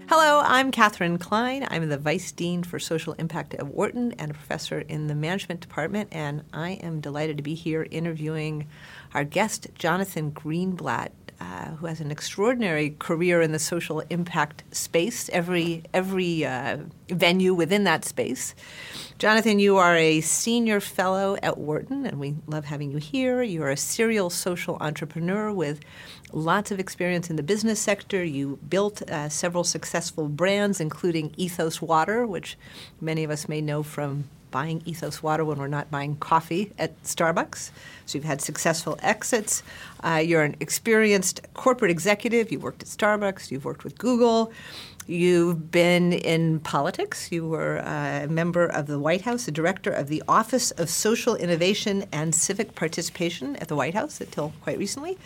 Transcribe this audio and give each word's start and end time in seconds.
Hello, 0.08 0.44
I'm 0.46 0.70
Katherine 0.70 1.18
Klein. 1.18 1.68
I'm 1.72 1.90
the 1.90 1.98
Vice 1.98 2.32
Dean 2.32 2.62
for 2.62 2.78
Social 2.78 3.14
Impact 3.14 3.56
at 3.56 3.66
Wharton 3.66 4.12
and 4.20 4.30
a 4.30 4.36
professor 4.36 4.82
in 4.82 5.08
the 5.08 5.16
Management 5.16 5.62
Department, 5.62 6.10
and 6.12 6.44
I 6.54 6.74
am 6.74 7.02
delighted 7.02 7.38
to 7.38 7.44
be 7.44 7.56
here 7.56 7.88
interviewing 7.90 8.68
our 9.16 9.24
guest, 9.24 9.66
Jonathan 9.74 10.32
Greenblatt, 10.32 11.10
uh, 11.44 11.72
who 11.76 11.88
has 11.88 12.00
an 12.00 12.10
extraordinary 12.10 12.96
career 13.00 13.42
in 13.42 13.52
the 13.52 13.60
social 13.60 14.00
impact 14.10 14.64
space, 14.72 15.30
every, 15.34 15.84
every 15.94 16.46
uh, 16.46 16.78
venue 17.10 17.54
within 17.54 17.84
that 17.84 18.06
space. 18.06 18.56
Jonathan, 19.20 19.60
you 19.60 19.78
are 19.78 19.96
a 19.96 20.22
senior 20.22 20.80
fellow 20.80 21.36
at 21.44 21.58
Wharton, 21.58 22.06
and 22.06 22.20
we 22.20 22.36
love 22.48 22.66
having 22.66 22.92
you 22.92 22.98
here. 22.98 23.44
You're 23.44 23.72
a 23.72 23.78
serial 23.78 24.30
social 24.30 24.78
entrepreneur 24.80 25.52
with 25.52 25.82
lots 26.32 26.72
of 26.72 26.80
experience 26.80 27.30
in 27.30 27.36
the 27.36 27.44
business 27.44 27.80
sector. 27.80 28.24
You 28.24 28.58
built 28.70 29.02
uh, 29.04 29.28
several 29.28 29.66
successful 29.66 30.30
brands, 30.30 30.80
including 30.80 31.34
Ethos 31.36 31.82
Water, 31.82 32.26
which 32.26 32.58
many 33.02 33.24
of 33.24 33.32
us 33.32 33.50
may 33.50 33.60
know 33.60 33.84
from 33.84 34.26
buying 34.54 34.82
Ethos 34.86 35.22
Water 35.22 35.44
when 35.44 35.58
we're 35.58 35.68
not 35.68 35.92
buying 35.92 36.16
coffee 36.16 36.72
at 36.80 37.02
Starbucks. 37.04 37.72
So 38.06 38.18
you've 38.18 38.24
had 38.24 38.40
successful 38.40 38.98
exits. 39.02 39.64
Uh, 40.02 40.22
you're 40.24 40.44
an 40.44 40.56
experienced 40.62 41.42
corporate 41.56 41.92
executive. 41.92 42.52
You 42.52 42.60
worked 42.60 42.84
at 42.84 42.88
Starbucks. 42.88 43.52
You've 43.52 43.66
worked 43.66 43.84
with 43.84 43.98
Google. 43.98 44.54
You've 45.08 45.70
been 45.70 46.14
in 46.14 46.60
politics. 46.62 47.32
You 47.32 47.48
were 47.48 47.78
a 47.78 48.28
member 48.30 48.66
of 48.66 48.88
the 48.88 49.00
White 49.00 49.22
House, 49.22 49.48
a 49.48 49.52
director 49.52 49.92
of 49.92 50.08
the 50.08 50.24
Office 50.28 50.72
of 50.72 50.90
Social 50.90 51.36
Innovation 51.36 52.06
and 52.12 52.34
Civic 52.34 52.76
Participation 52.76 53.58
at 53.58 53.68
the 53.68 53.76
White 53.76 53.96
House 53.96 54.22
until 54.22 54.54
quite 54.62 54.78
recently. 54.78 55.18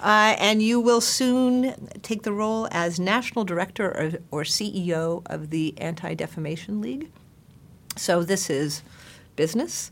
Uh, 0.00 0.34
and 0.38 0.62
you 0.62 0.80
will 0.80 1.00
soon 1.00 1.74
take 2.02 2.22
the 2.22 2.32
role 2.32 2.66
as 2.72 2.98
national 2.98 3.44
director 3.44 4.20
or, 4.30 4.40
or 4.40 4.42
CEO 4.42 5.22
of 5.26 5.50
the 5.50 5.78
Anti 5.78 6.14
Defamation 6.14 6.80
League. 6.80 7.10
So 7.96 8.22
this 8.22 8.50
is 8.50 8.82
business, 9.36 9.90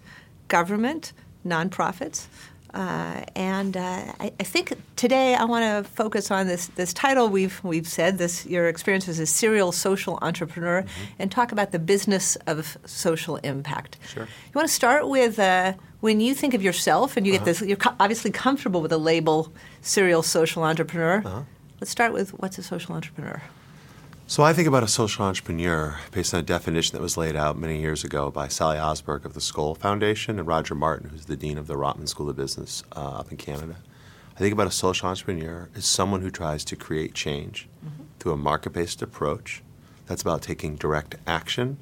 government, 0.49 1.13
nonprofits. 1.47 2.27
Uh, 2.75 3.25
and 3.35 3.77
uh, 3.77 4.13
I, 4.21 4.33
I, 4.39 4.43
think 4.45 4.75
today 4.97 5.35
I 5.35 5.45
want 5.45 5.65
to 5.65 5.91
focus 5.91 6.31
on 6.31 6.47
this 6.47 6.67
this 6.67 6.93
title 6.93 7.31
we've 7.31 7.65
we've 7.65 7.89
said 7.89 8.19
this 8.19 8.45
your 8.45 8.69
experience 8.69 9.09
as 9.09 9.19
a 9.19 9.25
serial 9.25 9.73
social 9.73 10.19
entrepreneur 10.21 10.83
mm-hmm. 10.83 11.05
and 11.19 11.33
talk 11.33 11.51
about 11.51 11.73
the 11.73 11.79
business 11.79 12.37
of 12.47 12.77
social 12.85 13.37
impact. 13.37 13.97
Sure. 14.07 14.25
You 14.25 14.53
want 14.55 14.69
to 14.69 14.75
start 14.75 15.09
with 15.09 15.39
uh, 15.39 15.73
when 16.01 16.21
you 16.21 16.35
think 16.35 16.53
of 16.53 16.63
yourself 16.63 17.17
and 17.17 17.27
you 17.27 17.35
uh-huh. 17.35 17.45
get 17.47 17.59
this 17.59 17.67
you're 17.67 17.79
co- 17.79 17.97
obviously 17.99 18.31
comfortable 18.31 18.83
with 18.83 18.91
the 18.91 18.99
label 18.99 19.51
serial 19.81 20.23
social 20.23 20.63
entrepreneur. 20.63 21.23
Uh-huh. 21.25 21.43
Let's 21.81 21.91
start 21.91 22.13
with 22.13 22.31
what's 22.35 22.59
a 22.59 22.63
social 22.63 22.95
entrepreneur. 22.95 23.41
So 24.31 24.43
I 24.43 24.53
think 24.53 24.69
about 24.69 24.83
a 24.83 24.89
social 24.89 25.25
entrepreneur 25.25 25.99
based 26.13 26.35
on 26.35 26.41
a 26.41 26.43
definition 26.43 26.95
that 26.95 27.01
was 27.01 27.17
laid 27.17 27.35
out 27.35 27.57
many 27.57 27.81
years 27.81 28.05
ago 28.05 28.31
by 28.31 28.47
Sally 28.47 28.77
Osberg 28.77 29.25
of 29.25 29.33
the 29.33 29.41
Skoll 29.41 29.75
Foundation 29.75 30.39
and 30.39 30.47
Roger 30.47 30.75
Martin, 30.75 31.09
who's 31.09 31.25
the 31.25 31.35
dean 31.35 31.57
of 31.57 31.67
the 31.67 31.77
Rotman 31.77 32.11
School 32.11 32.29
of 32.29 32.37
Business 32.37 32.83
uh, 32.95 33.13
up 33.21 33.31
in 33.31 33.39
Canada. 33.39 33.77
I 34.37 34.39
think 34.39 34.53
about 34.53 34.67
a 34.67 34.71
social 34.71 35.09
entrepreneur 35.09 35.71
as 35.75 35.87
someone 35.87 36.21
who 36.21 36.31
tries 36.31 36.63
to 36.67 36.77
create 36.77 37.15
change 37.15 37.71
mm-hmm. 37.83 38.03
through 38.19 38.33
a 38.33 38.37
market-based 38.37 39.01
approach. 39.01 39.63
That's 40.05 40.21
about 40.21 40.43
taking 40.43 40.77
direct 40.77 41.17
action, 41.27 41.79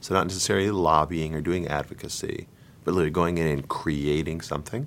so 0.00 0.14
not 0.14 0.26
necessarily 0.26 0.70
lobbying 0.70 1.34
or 1.34 1.42
doing 1.42 1.68
advocacy, 1.68 2.48
but 2.84 2.92
literally 2.92 3.10
going 3.10 3.36
in 3.36 3.46
and 3.48 3.68
creating 3.68 4.40
something 4.40 4.86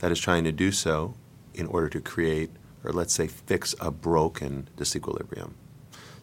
that 0.00 0.12
is 0.12 0.20
trying 0.20 0.44
to 0.44 0.52
do 0.52 0.72
so 0.72 1.14
in 1.54 1.66
order 1.68 1.88
to 1.88 2.02
create, 2.02 2.50
or 2.84 2.92
let's 2.92 3.14
say, 3.14 3.28
fix 3.28 3.74
a 3.80 3.90
broken 3.90 4.68
disequilibrium. 4.76 5.52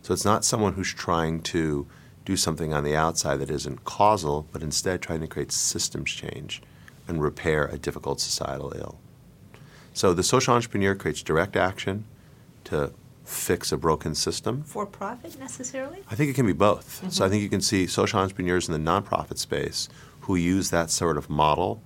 So 0.02 0.14
it's 0.14 0.26
not 0.26 0.46
someone 0.46 0.74
who's 0.74 0.94
trying 0.94 1.42
to 1.44 1.88
do 2.26 2.38
something 2.38 2.74
on 2.74 2.84
the 2.84 2.96
outside 2.96 3.38
that 3.38 3.50
isn't 3.50 3.86
causal, 3.86 4.48
but 4.52 4.62
instead 4.62 5.02
trying 5.02 5.22
to 5.22 5.28
create 5.28 5.52
systems 5.52 6.12
change 6.12 6.62
and 7.08 7.22
repair 7.22 7.66
a 7.66 7.78
difficult 7.78 8.20
societal 8.20 8.72
ill. 8.76 9.00
So 9.94 10.14
the 10.14 10.24
social 10.24 10.54
entrepreneur 10.54 10.96
creates 10.96 11.24
direct 11.24 11.56
action 11.56 12.06
to 12.66 12.94
fix 13.26 13.72
a 13.72 13.78
broken 13.78 14.16
system. 14.16 14.64
For 14.64 14.86
profit 14.86 15.40
necessarily? 15.40 16.04
I 16.10 16.16
think 16.16 16.30
it 16.30 16.34
can 16.34 16.46
be 16.46 16.54
both. 16.54 17.00
Mm-hmm. 17.00 17.10
So 17.10 17.26
I 17.26 17.30
think 17.30 17.44
you 17.44 17.50
can 17.50 17.62
see 17.62 17.88
social 17.88 18.20
entrepreneurs 18.20 18.68
in 18.68 18.74
the 18.74 18.92
nonprofit 18.92 19.38
space 19.38 19.90
who 20.22 20.36
use 20.36 20.70
that 20.70 20.90
sort 20.90 21.18
of 21.18 21.30
model 21.30 21.82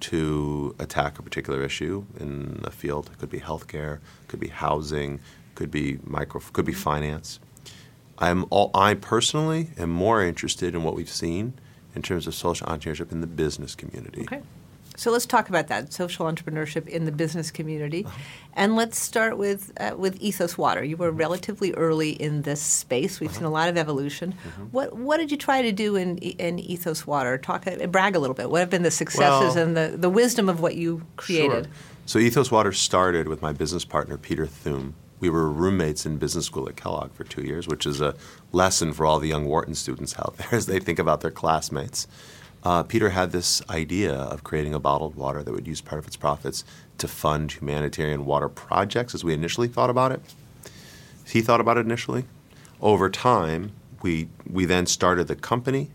to 0.00 0.74
attack 0.78 1.18
a 1.18 1.22
particular 1.22 1.62
issue 1.62 2.04
in 2.18 2.60
the 2.62 2.70
field. 2.70 3.10
It 3.12 3.18
could 3.18 3.30
be 3.30 3.40
healthcare, 3.40 4.00
could 4.28 4.40
be 4.40 4.48
housing, 4.48 5.20
could 5.54 5.70
be 5.70 5.98
micro, 6.04 6.40
could 6.52 6.64
be 6.64 6.72
mm-hmm. 6.72 6.80
finance. 6.80 7.40
I'm 8.18 8.46
all, 8.50 8.70
I 8.74 8.94
personally 8.94 9.70
am 9.76 9.90
more 9.90 10.22
interested 10.22 10.74
in 10.74 10.82
what 10.82 10.94
we've 10.94 11.08
seen 11.08 11.54
in 11.94 12.02
terms 12.02 12.26
of 12.26 12.34
social 12.34 12.66
entrepreneurship 12.66 13.12
in 13.12 13.20
the 13.20 13.26
business 13.26 13.74
community. 13.74 14.22
Okay. 14.22 14.42
So 14.96 15.10
let's 15.10 15.26
talk 15.26 15.48
about 15.48 15.66
that 15.68 15.92
social 15.92 16.26
entrepreneurship 16.26 16.86
in 16.86 17.04
the 17.04 17.10
business 17.10 17.50
community, 17.50 18.04
uh-huh. 18.04 18.16
and 18.54 18.76
let's 18.76 18.96
start 18.96 19.36
with 19.36 19.72
uh, 19.78 19.94
with 19.96 20.16
Ethos 20.20 20.56
Water. 20.56 20.84
You 20.84 20.96
were 20.96 21.10
relatively 21.10 21.72
early 21.74 22.10
in 22.10 22.42
this 22.42 22.60
space. 22.60 23.18
We've 23.18 23.28
uh-huh. 23.30 23.38
seen 23.38 23.44
a 23.46 23.50
lot 23.50 23.68
of 23.68 23.76
evolution. 23.76 24.34
Mm-hmm. 24.34 24.62
What 24.66 24.96
what 24.96 25.16
did 25.16 25.32
you 25.32 25.36
try 25.36 25.62
to 25.62 25.72
do 25.72 25.96
in 25.96 26.18
in 26.18 26.60
Ethos 26.60 27.08
Water? 27.08 27.38
Talk 27.38 27.66
uh, 27.66 27.86
brag 27.88 28.14
a 28.14 28.20
little 28.20 28.34
bit. 28.34 28.50
What 28.50 28.60
have 28.60 28.70
been 28.70 28.84
the 28.84 28.90
successes 28.92 29.56
well, 29.56 29.58
and 29.58 29.76
the, 29.76 29.96
the 29.96 30.10
wisdom 30.10 30.48
of 30.48 30.60
what 30.60 30.76
you 30.76 31.02
created? 31.16 31.64
Sure. 31.64 31.72
So 32.06 32.18
Ethos 32.20 32.52
Water 32.52 32.70
started 32.70 33.26
with 33.26 33.42
my 33.42 33.52
business 33.52 33.84
partner 33.84 34.16
Peter 34.16 34.46
Thum, 34.46 34.94
we 35.24 35.30
were 35.30 35.50
roommates 35.50 36.04
in 36.04 36.18
business 36.18 36.44
school 36.44 36.68
at 36.68 36.76
Kellogg 36.76 37.10
for 37.14 37.24
two 37.24 37.42
years, 37.42 37.66
which 37.66 37.86
is 37.86 38.02
a 38.02 38.14
lesson 38.52 38.92
for 38.92 39.06
all 39.06 39.18
the 39.18 39.26
young 39.26 39.46
Wharton 39.46 39.74
students 39.74 40.14
out 40.18 40.36
there 40.36 40.48
as 40.52 40.66
they 40.66 40.78
think 40.78 40.98
about 40.98 41.22
their 41.22 41.30
classmates. 41.30 42.06
Uh, 42.62 42.82
Peter 42.82 43.08
had 43.08 43.32
this 43.32 43.62
idea 43.70 44.12
of 44.12 44.44
creating 44.44 44.74
a 44.74 44.78
bottled 44.78 45.14
water 45.14 45.42
that 45.42 45.52
would 45.52 45.66
use 45.66 45.80
part 45.80 45.98
of 45.98 46.06
its 46.06 46.16
profits 46.16 46.62
to 46.98 47.08
fund 47.08 47.52
humanitarian 47.52 48.26
water 48.26 48.50
projects 48.50 49.14
as 49.14 49.24
we 49.24 49.32
initially 49.32 49.66
thought 49.66 49.88
about 49.88 50.12
it. 50.12 50.20
He 51.26 51.40
thought 51.40 51.60
about 51.60 51.78
it 51.78 51.86
initially. 51.86 52.24
Over 52.82 53.08
time, 53.08 53.72
we, 54.02 54.28
we 54.50 54.66
then 54.66 54.84
started 54.84 55.26
the 55.26 55.36
company, 55.36 55.90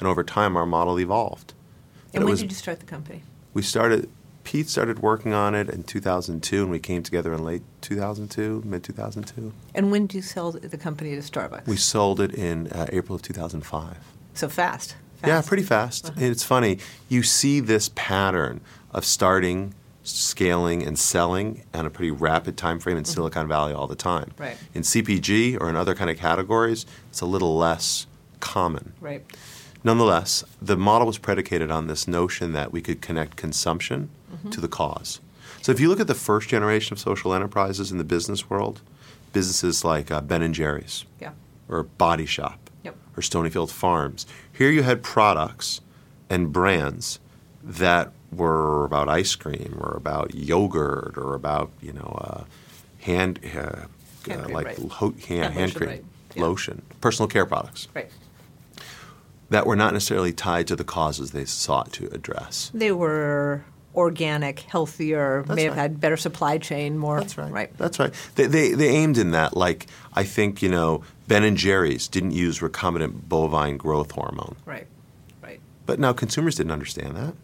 and 0.00 0.08
over 0.08 0.24
time, 0.24 0.56
our 0.56 0.66
model 0.66 0.98
evolved. 0.98 1.54
And 2.12 2.24
when 2.24 2.32
was, 2.32 2.40
did 2.40 2.50
you 2.50 2.56
start 2.56 2.80
the 2.80 2.86
company? 2.86 3.22
We 3.52 3.62
started 3.62 4.08
Pete 4.44 4.68
started 4.68 5.00
working 5.00 5.32
on 5.32 5.54
it 5.54 5.68
in 5.68 5.82
2002, 5.82 6.62
and 6.62 6.70
we 6.70 6.78
came 6.78 7.02
together 7.02 7.32
in 7.32 7.42
late 7.42 7.62
2002, 7.80 8.62
mid 8.64 8.84
2002. 8.84 9.52
And 9.74 9.90
when 9.90 10.06
did 10.06 10.14
you 10.14 10.22
sell 10.22 10.52
the 10.52 10.76
company 10.76 11.14
to 11.14 11.20
Starbucks? 11.20 11.66
We 11.66 11.76
sold 11.76 12.20
it 12.20 12.34
in 12.34 12.68
uh, 12.68 12.86
April 12.92 13.16
of 13.16 13.22
2005. 13.22 13.96
So 14.34 14.48
fast. 14.48 14.96
fast. 15.16 15.26
Yeah, 15.26 15.42
pretty 15.42 15.62
fast. 15.62 16.10
Uh-huh. 16.10 16.20
It's 16.20 16.44
funny. 16.44 16.78
You 17.08 17.22
see 17.22 17.60
this 17.60 17.90
pattern 17.94 18.60
of 18.92 19.04
starting, 19.04 19.74
scaling, 20.02 20.82
and 20.86 20.98
selling 20.98 21.64
on 21.72 21.86
a 21.86 21.90
pretty 21.90 22.10
rapid 22.10 22.56
time 22.56 22.78
frame 22.78 22.98
in 22.98 23.04
mm-hmm. 23.04 23.12
Silicon 23.12 23.48
Valley 23.48 23.72
all 23.72 23.86
the 23.86 23.96
time. 23.96 24.32
Right. 24.36 24.56
In 24.74 24.82
CPG 24.82 25.58
or 25.60 25.70
in 25.70 25.76
other 25.76 25.94
kind 25.94 26.10
of 26.10 26.18
categories, 26.18 26.84
it's 27.08 27.22
a 27.22 27.26
little 27.26 27.56
less 27.56 28.06
common. 28.40 28.92
Right. 29.00 29.24
Nonetheless, 29.82 30.44
the 30.62 30.78
model 30.78 31.06
was 31.06 31.18
predicated 31.18 31.70
on 31.70 31.88
this 31.88 32.08
notion 32.08 32.52
that 32.52 32.72
we 32.72 32.80
could 32.80 33.02
connect 33.02 33.36
consumption 33.36 34.08
mm-hmm. 34.44 34.50
to 34.50 34.60
the 34.60 34.68
cause. 34.68 35.20
So 35.62 35.72
if 35.72 35.80
you 35.80 35.88
look 35.88 36.00
at 36.00 36.06
the 36.06 36.14
first 36.14 36.48
generation 36.48 36.92
of 36.92 36.98
social 36.98 37.32
enterprises 37.32 37.90
in 37.90 37.98
the 37.98 38.04
business 38.04 38.50
world, 38.50 38.82
businesses 39.32 39.84
like 39.84 40.10
uh, 40.10 40.20
Ben 40.20 40.42
and 40.42 40.54
Jerry's, 40.54 41.04
yeah. 41.20 41.32
or 41.68 41.82
Body 41.82 42.26
Shop, 42.26 42.70
yep. 42.82 42.96
or 43.16 43.22
Stonyfield 43.22 43.70
Farms. 43.70 44.26
Here 44.52 44.70
you 44.70 44.82
had 44.82 45.02
products 45.02 45.80
and 46.28 46.52
brands 46.52 47.18
that 47.62 48.12
were 48.30 48.84
about 48.84 49.08
ice 49.08 49.34
cream, 49.34 49.78
or 49.80 49.96
about 49.96 50.34
yogurt, 50.34 51.16
or 51.16 51.34
about 51.34 51.70
you 51.80 51.92
know 51.92 52.18
uh, 52.20 52.44
hand, 53.00 53.40
uh, 53.44 53.86
hand 54.26 54.46
uh, 54.46 54.48
like 54.50 54.66
right. 54.66 54.78
ho- 54.78 55.14
hand, 55.26 55.44
hand, 55.44 55.54
hand 55.54 55.74
cream, 55.74 55.88
right. 55.88 56.04
yeah. 56.34 56.42
lotion, 56.42 56.82
personal 57.00 57.28
care 57.28 57.46
products. 57.46 57.88
Right 57.94 58.10
that 59.50 59.66
were 59.66 59.76
not 59.76 59.92
necessarily 59.92 60.32
tied 60.32 60.66
to 60.66 60.74
the 60.74 60.84
causes 60.84 61.30
they 61.30 61.44
sought 61.44 61.92
to 61.92 62.06
address. 62.08 62.70
They 62.74 62.90
were 62.90 63.64
organic, 63.94 64.60
healthier, 64.60 65.44
That's 65.46 65.56
may 65.56 65.64
have 65.64 65.72
right. 65.76 65.82
had 65.82 66.00
better 66.00 66.16
supply 66.16 66.58
chain, 66.58 66.98
more. 66.98 67.20
That's 67.20 67.38
right. 67.38 67.52
Right. 67.52 67.78
That's 67.78 67.98
right. 67.98 68.12
They, 68.34 68.46
they, 68.46 68.72
they 68.72 68.88
aimed 68.88 69.18
in 69.18 69.30
that. 69.32 69.56
Like 69.56 69.86
I 70.14 70.24
think 70.24 70.62
you 70.62 70.68
know 70.68 71.02
Ben 71.28 71.44
and 71.44 71.56
Jerry's 71.56 72.08
didn't 72.08 72.32
use 72.32 72.58
recombinant 72.60 73.28
bovine 73.28 73.76
growth 73.76 74.12
hormone. 74.12 74.56
Right. 74.64 74.86
Right. 75.42 75.60
But 75.86 75.98
now 75.98 76.12
consumers 76.12 76.56
didn't 76.56 76.72
understand 76.72 77.16
that. 77.16 77.34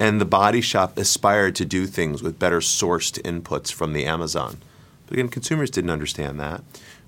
And 0.00 0.20
the 0.20 0.24
body 0.24 0.60
shop 0.60 0.96
aspired 0.96 1.56
to 1.56 1.64
do 1.64 1.86
things 1.86 2.22
with 2.22 2.38
better 2.38 2.60
sourced 2.60 3.20
inputs 3.22 3.72
from 3.72 3.92
the 3.92 4.06
Amazon 4.06 4.58
But 5.06 5.14
again, 5.14 5.28
consumers 5.28 5.70
didn't 5.70 5.90
understand 5.90 6.38
that. 6.38 6.62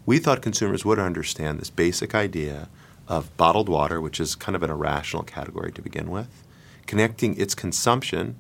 We 0.07 0.19
thought 0.19 0.43
consumers 0.43 0.85
would 0.85 0.99
understand 0.99 1.61
this 1.61 1.71
basic 1.71 2.15
idea 2.15 2.69
of 3.07 3.37
bottled 3.37 3.69
water, 3.69 4.01
which 4.01 4.19
is 4.19 4.35
kind 4.35 4.57
of 4.57 4.63
an 4.63 4.71
irrational 4.71 5.23
category 5.23 5.71
to 5.73 5.83
begin 5.83 6.11
with, 6.11 6.45
connecting 6.87 7.37
its 7.39 7.55
consumption 7.55 8.37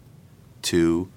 to 0.62 1.08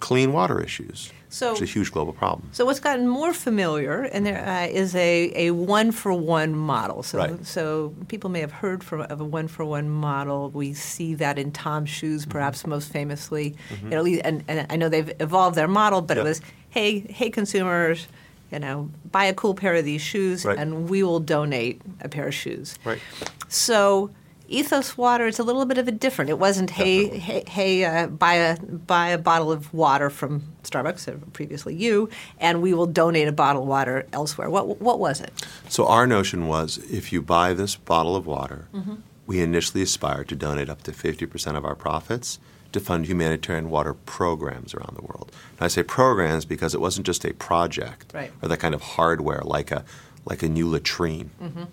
clean 0.00 0.32
water 0.32 0.60
issues, 0.60 1.12
So- 1.28 1.52
it's 1.52 1.60
a 1.60 1.64
huge 1.64 1.90
global 1.90 2.12
problem. 2.12 2.48
So 2.52 2.64
what's 2.64 2.78
gotten 2.80 3.08
more 3.08 3.34
familiar, 3.34 4.02
and 4.02 4.24
there 4.24 4.46
uh, 4.46 4.66
is 4.66 4.94
a, 4.94 5.32
a 5.34 5.50
one 5.50 5.90
for 5.90 6.12
one 6.12 6.54
model. 6.54 7.02
So 7.02 7.18
Right. 7.18 7.44
so 7.46 7.92
people 8.06 8.30
may 8.30 8.40
have 8.40 8.52
heard 8.52 8.84
from 8.84 9.00
of 9.02 9.20
a 9.20 9.24
one 9.24 9.48
for 9.48 9.64
one 9.64 9.90
model. 9.90 10.50
We 10.50 10.72
see 10.74 11.14
that 11.16 11.36
in 11.38 11.50
Tom's 11.50 11.90
shoes, 11.90 12.22
Mm-hmm. 12.22 12.30
perhaps 12.30 12.66
most 12.66 12.92
famously. 12.92 13.56
You 13.82 13.88
know, 13.90 13.98
at 13.98 14.04
least- 14.04 14.22
and, 14.24 14.44
and 14.48 14.66
I 14.70 14.76
know 14.76 14.88
they've 14.88 15.12
evolved 15.20 15.56
their 15.56 15.68
model, 15.68 16.00
but 16.00 16.16
Yep. 16.16 16.24
it 16.24 16.28
was 16.28 16.40
hey 16.70 17.00
hey 17.00 17.28
consumers, 17.30 18.06
you 18.52 18.60
know, 18.60 18.88
buy 19.10 19.24
a 19.24 19.34
cool 19.34 19.54
pair 19.54 19.74
of 19.74 19.84
these 19.84 20.00
shoes, 20.00 20.44
Right. 20.44 20.56
and 20.56 20.88
we 20.88 21.02
will 21.02 21.20
donate 21.20 21.82
a 22.00 22.08
pair 22.08 22.28
of 22.28 22.34
shoes. 22.34 22.78
Right. 22.84 23.00
So 23.48 24.10
Ethos 24.48 24.96
Water 24.96 25.26
is 25.26 25.38
a 25.38 25.42
little 25.42 25.66
bit 25.66 25.78
of 25.78 25.86
a 25.88 25.92
different. 25.92 26.30
It 26.30 26.38
wasn't 26.38 26.70
hey 26.70 27.18
hey, 27.18 27.44
hey 27.46 27.84
uh, 27.84 28.06
buy 28.06 28.34
a 28.34 28.58
buy 28.58 29.08
a 29.08 29.18
bottle 29.18 29.52
of 29.52 29.72
water 29.74 30.10
from 30.10 30.42
Starbucks, 30.64 31.06
or 31.08 31.18
previously 31.32 31.74
you, 31.74 32.08
and 32.38 32.62
we 32.62 32.72
will 32.72 32.86
donate 32.86 33.28
a 33.28 33.32
bottle 33.32 33.62
of 33.62 33.68
water 33.68 34.06
elsewhere. 34.12 34.48
What 34.48 34.80
what 34.80 34.98
was 34.98 35.20
it? 35.20 35.32
So 35.68 35.86
our 35.86 36.06
notion 36.06 36.48
was 36.48 36.78
if 36.90 37.12
you 37.12 37.20
buy 37.20 37.52
this 37.52 37.76
bottle 37.76 38.16
of 38.16 38.26
water, 38.26 38.68
mm-hmm. 38.74 38.96
we 39.26 39.40
initially 39.40 39.82
aspired 39.82 40.28
to 40.28 40.34
donate 40.36 40.70
up 40.70 40.82
to 40.84 40.92
50% 40.92 41.56
of 41.56 41.64
our 41.64 41.74
profits 41.74 42.38
to 42.72 42.80
fund 42.80 43.06
humanitarian 43.06 43.70
water 43.70 43.94
programs 43.94 44.74
around 44.74 44.94
the 44.96 45.02
world. 45.02 45.32
And 45.58 45.64
I 45.64 45.68
say 45.68 45.82
programs 45.82 46.44
because 46.44 46.74
it 46.74 46.80
wasn't 46.80 47.06
just 47.06 47.24
a 47.24 47.32
project 47.34 48.12
Right. 48.14 48.30
or 48.42 48.48
that 48.48 48.58
kind 48.60 48.74
of 48.74 48.82
hardware 48.82 49.42
like 49.44 49.70
a 49.70 49.84
like 50.24 50.42
a 50.42 50.48
new 50.48 50.68
latrine. 50.68 51.30
Mm-hmm. 51.42 51.64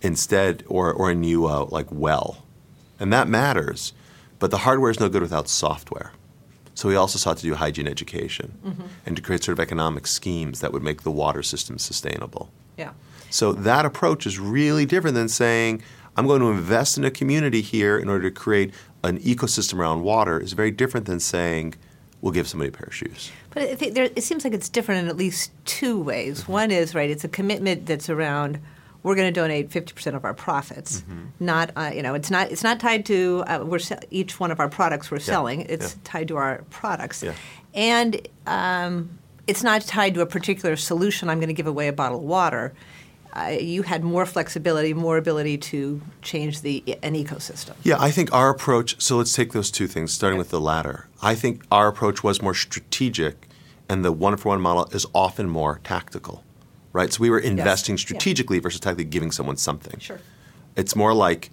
Instead, 0.00 0.64
or, 0.68 0.92
or 0.92 1.10
a 1.10 1.14
new 1.14 1.46
uh, 1.46 1.66
like 1.70 1.86
well. 1.90 2.44
And 3.00 3.12
that 3.12 3.28
matters, 3.28 3.92
but 4.38 4.50
the 4.50 4.58
hardware 4.58 4.90
is 4.90 5.00
no 5.00 5.08
good 5.08 5.22
without 5.22 5.48
software. 5.48 6.12
So 6.74 6.88
we 6.88 6.94
also 6.94 7.18
sought 7.18 7.38
to 7.38 7.42
do 7.42 7.54
hygiene 7.56 7.88
education 7.88 8.86
and 9.04 9.16
to 9.16 9.22
create 9.22 9.42
sort 9.42 9.58
of 9.58 9.60
economic 9.60 10.06
schemes 10.06 10.60
that 10.60 10.72
would 10.72 10.82
make 10.84 11.02
the 11.02 11.10
water 11.10 11.42
system 11.42 11.76
sustainable. 11.76 12.50
Yeah. 12.76 12.92
So 13.30 13.52
that 13.52 13.84
approach 13.84 14.26
is 14.26 14.38
really 14.38 14.86
different 14.86 15.16
than 15.16 15.28
saying, 15.28 15.82
I'm 16.16 16.28
going 16.28 16.40
to 16.40 16.50
invest 16.50 16.96
in 16.96 17.04
a 17.04 17.10
community 17.10 17.62
here 17.62 17.98
in 17.98 18.08
order 18.08 18.30
to 18.30 18.34
create 18.34 18.72
an 19.02 19.18
ecosystem 19.18 19.80
around 19.80 20.02
water 20.02 20.40
is 20.40 20.52
very 20.52 20.70
different 20.70 21.06
than 21.06 21.18
saying, 21.18 21.74
we'll 22.20 22.32
give 22.32 22.48
somebody 22.48 22.68
a 22.68 22.72
pair 22.72 22.86
of 22.86 22.94
shoes. 22.94 23.32
But 23.50 23.62
it, 23.82 23.94
there, 23.94 24.10
it 24.14 24.22
seems 24.22 24.44
like 24.44 24.52
it's 24.52 24.68
different 24.68 25.02
in 25.02 25.08
at 25.08 25.16
least 25.16 25.50
two 25.64 26.00
ways. 26.00 26.46
One 26.46 26.70
is 26.70 26.94
right; 26.94 27.10
it's 27.10 27.24
a 27.24 27.28
commitment 27.28 27.86
that's 27.86 28.08
around. 28.08 28.60
We're 29.02 29.14
going 29.14 29.32
to 29.32 29.40
donate 29.40 29.70
50% 29.70 30.14
of 30.14 30.24
our 30.24 30.34
profits. 30.34 31.04
Not, 31.38 31.70
uh, 31.76 31.92
you 31.94 32.02
know, 32.02 32.14
it's 32.14 32.30
not. 32.30 32.50
It's 32.50 32.64
not 32.64 32.80
tied 32.80 33.06
to 33.06 33.44
uh, 33.46 33.64
we're 33.64 33.78
se- 33.78 34.00
each 34.10 34.40
one 34.40 34.50
of 34.50 34.58
our 34.60 34.68
products 34.68 35.10
we're 35.10 35.20
selling. 35.20 35.60
It's 35.62 35.94
yeah. 35.94 36.00
tied 36.04 36.28
to 36.28 36.36
our 36.36 36.64
products, 36.70 37.22
Yeah. 37.22 37.34
and 37.74 38.20
um, 38.46 39.18
it's 39.46 39.62
not 39.62 39.82
tied 39.82 40.14
to 40.14 40.20
a 40.20 40.26
particular 40.26 40.74
solution. 40.76 41.30
I'm 41.30 41.38
going 41.38 41.48
to 41.48 41.54
give 41.54 41.66
away 41.68 41.88
a 41.88 41.92
bottle 41.92 42.18
of 42.18 42.24
water. 42.24 42.74
Uh, 43.32 43.56
you 43.60 43.82
had 43.82 44.02
more 44.02 44.26
flexibility, 44.26 44.94
more 44.94 45.16
ability 45.16 45.58
to 45.58 46.00
change 46.22 46.62
the 46.62 46.82
an 47.02 47.14
ecosystem. 47.14 47.74
Yeah, 47.84 47.96
I 48.00 48.10
think 48.10 48.32
our 48.32 48.50
approach, 48.50 49.00
so 49.00 49.16
let's 49.18 49.32
take 49.32 49.52
those 49.52 49.70
two 49.70 49.86
things, 49.86 50.12
starting 50.12 50.38
with 50.38 50.48
the 50.50 50.60
latter. 50.60 51.06
I 51.22 51.34
think 51.34 51.62
our 51.70 51.86
approach 51.88 52.24
was 52.24 52.42
more 52.42 52.54
strategic, 52.54 53.46
and 53.88 54.04
the 54.04 54.12
one 54.12 54.36
for 54.38 54.48
one 54.48 54.60
model 54.60 54.86
is 54.92 55.06
often 55.14 55.48
more 55.48 55.80
tactical, 55.84 56.42
right? 56.92 57.12
So 57.12 57.20
we 57.20 57.30
were 57.30 57.38
investing 57.38 57.94
Yeah. 57.94 58.00
strategically 58.00 58.58
versus 58.58 58.80
tactically 58.80 59.04
giving 59.04 59.30
someone 59.30 59.56
something. 59.56 59.98
Sure. 60.00 60.20
It's 60.76 60.94
more 60.96 61.14
like 61.14 61.50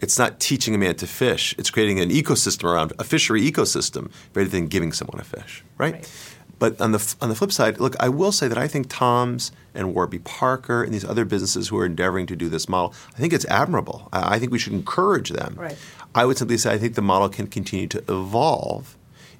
it's 0.00 0.18
not 0.18 0.40
teaching 0.40 0.74
a 0.74 0.78
man 0.78 0.94
to 0.96 1.06
fish, 1.06 1.54
it's 1.58 1.70
creating 1.70 2.00
an 2.00 2.10
ecosystem 2.10 2.64
around 2.64 2.92
a 2.98 3.04
fishery 3.04 3.40
ecosystem 3.50 4.10
rather 4.34 4.48
than 4.50 4.66
giving 4.66 4.92
someone 4.92 5.20
a 5.20 5.24
fish, 5.24 5.64
right? 5.78 5.94
Right. 5.94 6.10
But 6.58 6.80
on 6.80 6.92
the, 6.92 7.14
on 7.20 7.28
the 7.28 7.34
flip 7.34 7.50
side, 7.52 7.80
look, 7.80 7.96
I 8.00 8.08
will 8.08 8.30
say 8.32 8.46
that 8.48 8.56
I 8.56 8.68
think 8.68 8.86
Tom's 8.88 9.50
and 9.74 9.92
Warby 9.94 10.20
Parker 10.20 10.82
and 10.84 10.94
these 10.94 11.04
other 11.04 11.24
businesses 11.24 11.68
who 11.68 11.76
are 11.78 11.84
endeavoring 11.84 12.26
to 12.26 12.36
do 12.36 12.48
this 12.48 12.68
model, 12.68 12.94
I 13.16 13.18
think 13.18 13.32
it's 13.32 13.44
admirable. 13.46 14.08
I, 14.12 14.36
I 14.36 14.38
think 14.38 14.52
we 14.52 14.58
should 14.58 14.72
encourage 14.72 15.30
them. 15.30 15.56
Right. 15.58 15.76
I 16.14 16.24
would 16.24 16.38
simply 16.38 16.56
say 16.58 16.72
I 16.72 16.78
think 16.78 16.94
the 16.94 17.02
model 17.02 17.28
can 17.28 17.48
continue 17.48 17.88
to 17.88 17.98
evolve 18.08 18.96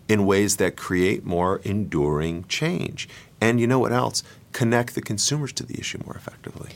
in 0.08 0.26
ways 0.26 0.56
that 0.56 0.76
create 0.76 1.24
more 1.24 1.60
enduring 1.64 2.44
change. 2.48 3.08
And 3.40 3.60
you 3.60 3.66
know 3.66 3.78
what 3.78 3.92
else? 3.92 4.22
Connect 4.52 4.94
the 4.94 5.02
consumers 5.02 5.52
to 5.54 5.64
the 5.64 5.78
issue 5.78 5.98
more 6.04 6.14
effectively. 6.14 6.70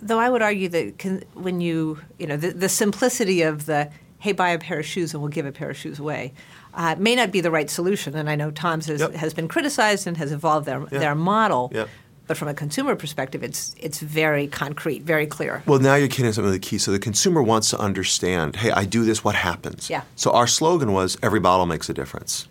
Though 0.00 0.18
I 0.18 0.28
would 0.30 0.42
argue 0.42 0.68
that 0.68 0.98
can, 0.98 1.24
when 1.34 1.60
you, 1.60 1.98
you 2.18 2.26
know, 2.26 2.36
the, 2.36 2.50
the 2.50 2.68
simplicity 2.68 3.42
of 3.42 3.66
the, 3.66 3.90
hey, 4.20 4.32
buy 4.32 4.50
a 4.50 4.58
pair 4.58 4.78
of 4.78 4.86
shoes 4.86 5.12
and 5.12 5.22
we'll 5.22 5.30
give 5.30 5.46
a 5.46 5.52
pair 5.52 5.70
of 5.70 5.76
shoes 5.76 5.98
away, 5.98 6.32
uh, 6.74 6.94
may 6.98 7.16
not 7.16 7.32
be 7.32 7.40
the 7.40 7.50
right 7.50 7.68
solution. 7.68 8.14
And 8.14 8.30
I 8.30 8.36
know 8.36 8.50
Tom's 8.50 8.86
has, 8.86 9.00
Yep. 9.00 9.14
has 9.14 9.34
been 9.34 9.48
criticized 9.48 10.06
and 10.06 10.16
has 10.16 10.30
evolved 10.30 10.66
their, 10.66 10.80
Yeah. 10.92 10.98
their 10.98 11.14
model. 11.14 11.72
Yep. 11.74 11.88
But 12.28 12.36
from 12.36 12.48
a 12.48 12.54
consumer 12.54 12.94
perspective, 12.94 13.42
it's, 13.42 13.74
it's 13.80 14.00
very 14.00 14.46
concrete, 14.46 15.02
very 15.02 15.26
clear. 15.26 15.62
Well, 15.66 15.78
now 15.80 15.94
you're 15.94 16.08
getting 16.08 16.26
of 16.26 16.52
the 16.52 16.58
key. 16.58 16.76
So 16.76 16.92
the 16.92 16.98
consumer 16.98 17.42
wants 17.42 17.70
to 17.70 17.78
understand, 17.78 18.56
hey, 18.56 18.70
I 18.70 18.84
do 18.84 19.02
this, 19.04 19.24
what 19.24 19.34
happens? 19.34 19.88
Yeah. 19.88 20.02
So 20.14 20.30
our 20.32 20.46
slogan 20.46 20.92
was 20.92 21.16
every 21.22 21.40
bottle 21.40 21.64
makes 21.64 21.88
a 21.88 21.94
difference. 21.94 22.46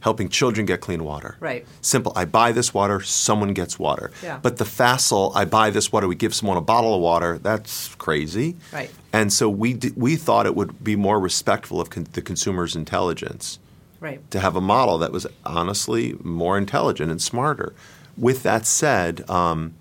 Helping 0.00 0.28
children 0.30 0.64
get 0.66 0.80
clean 0.80 1.04
water. 1.04 1.36
Right. 1.40 1.66
Simple. 1.82 2.12
I 2.16 2.24
buy 2.24 2.52
this 2.52 2.72
water, 2.72 3.00
someone 3.02 3.52
gets 3.52 3.78
water. 3.78 4.10
Yeah. 4.22 4.38
But 4.40 4.56
the 4.56 4.64
facile, 4.64 5.30
I 5.34 5.44
buy 5.44 5.68
this 5.70 5.92
water, 5.92 6.08
we 6.08 6.14
give 6.14 6.34
someone 6.34 6.56
a 6.56 6.62
bottle 6.62 6.94
of 6.94 7.00
water, 7.02 7.38
that's 7.38 7.94
crazy. 7.96 8.56
Right. 8.72 8.90
And 9.12 9.30
so 9.32 9.48
we, 9.50 9.74
d- 9.74 9.92
we 9.96 10.16
thought 10.16 10.46
it 10.46 10.54
would 10.54 10.82
be 10.82 10.96
more 10.96 11.20
respectful 11.20 11.80
of 11.80 11.90
con- 11.90 12.06
the 12.12 12.22
consumer's 12.22 12.74
intelligence 12.74 13.58
Right. 14.00 14.28
to 14.30 14.40
have 14.40 14.56
a 14.56 14.60
model 14.62 14.96
that 14.98 15.12
was 15.12 15.26
honestly 15.44 16.16
more 16.22 16.56
intelligent 16.56 17.10
and 17.10 17.20
smarter. 17.20 17.74
With 18.16 18.42
that 18.44 18.64
said, 18.66 19.28
um, 19.28 19.74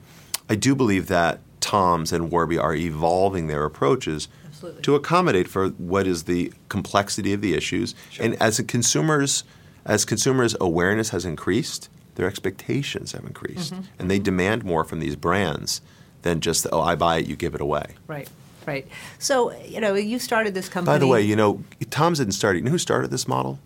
I 0.49 0.55
do 0.55 0.75
believe 0.75 1.07
that 1.07 1.39
Tom's 1.61 2.11
and 2.11 2.29
Warby 2.29 2.57
are 2.57 2.75
evolving 2.75 3.47
their 3.47 3.63
approaches 3.63 4.27
Absolutely. 4.47 4.81
to 4.81 4.95
accommodate 4.95 5.47
for 5.47 5.69
what 5.69 6.05
is 6.07 6.23
the 6.23 6.51
complexity 6.67 7.31
of 7.31 7.39
the 7.39 7.53
issues. 7.53 7.95
Sure. 8.09 8.25
And 8.25 8.35
as 8.41 8.59
a 8.59 8.63
consumers, 8.65 9.45
as 9.85 10.05
consumers' 10.05 10.55
awareness 10.61 11.09
has 11.09 11.25
increased, 11.25 11.89
their 12.15 12.27
expectations 12.27 13.11
have 13.13 13.23
increased, 13.23 13.73
Mm-hmm. 13.73 13.83
and 13.99 14.11
they 14.11 14.19
demand 14.19 14.63
more 14.63 14.83
from 14.83 14.99
these 14.99 15.15
brands 15.15 15.81
than 16.21 16.41
just 16.41 16.67
oh, 16.71 16.81
I 16.81 16.95
buy 16.95 17.17
it, 17.19 17.27
you 17.27 17.35
give 17.35 17.55
it 17.55 17.61
away. 17.61 17.95
Right. 18.07 18.27
Right. 18.67 18.85
So, 19.17 19.51
you 19.65 19.79
know, 19.81 19.95
you 19.95 20.19
started 20.19 20.53
this 20.53 20.69
company. 20.69 20.93
By 20.93 20.99
the 20.99 21.07
way, 21.07 21.21
you 21.21 21.35
know, 21.35 21.63
Tom's 21.89 22.19
didn't 22.19 22.33
start 22.33 22.55
it. 22.55 22.59
You 22.59 22.65
know 22.65 22.71
who 22.71 22.77
started 22.77 23.09
this 23.09 23.27
model? 23.27 23.57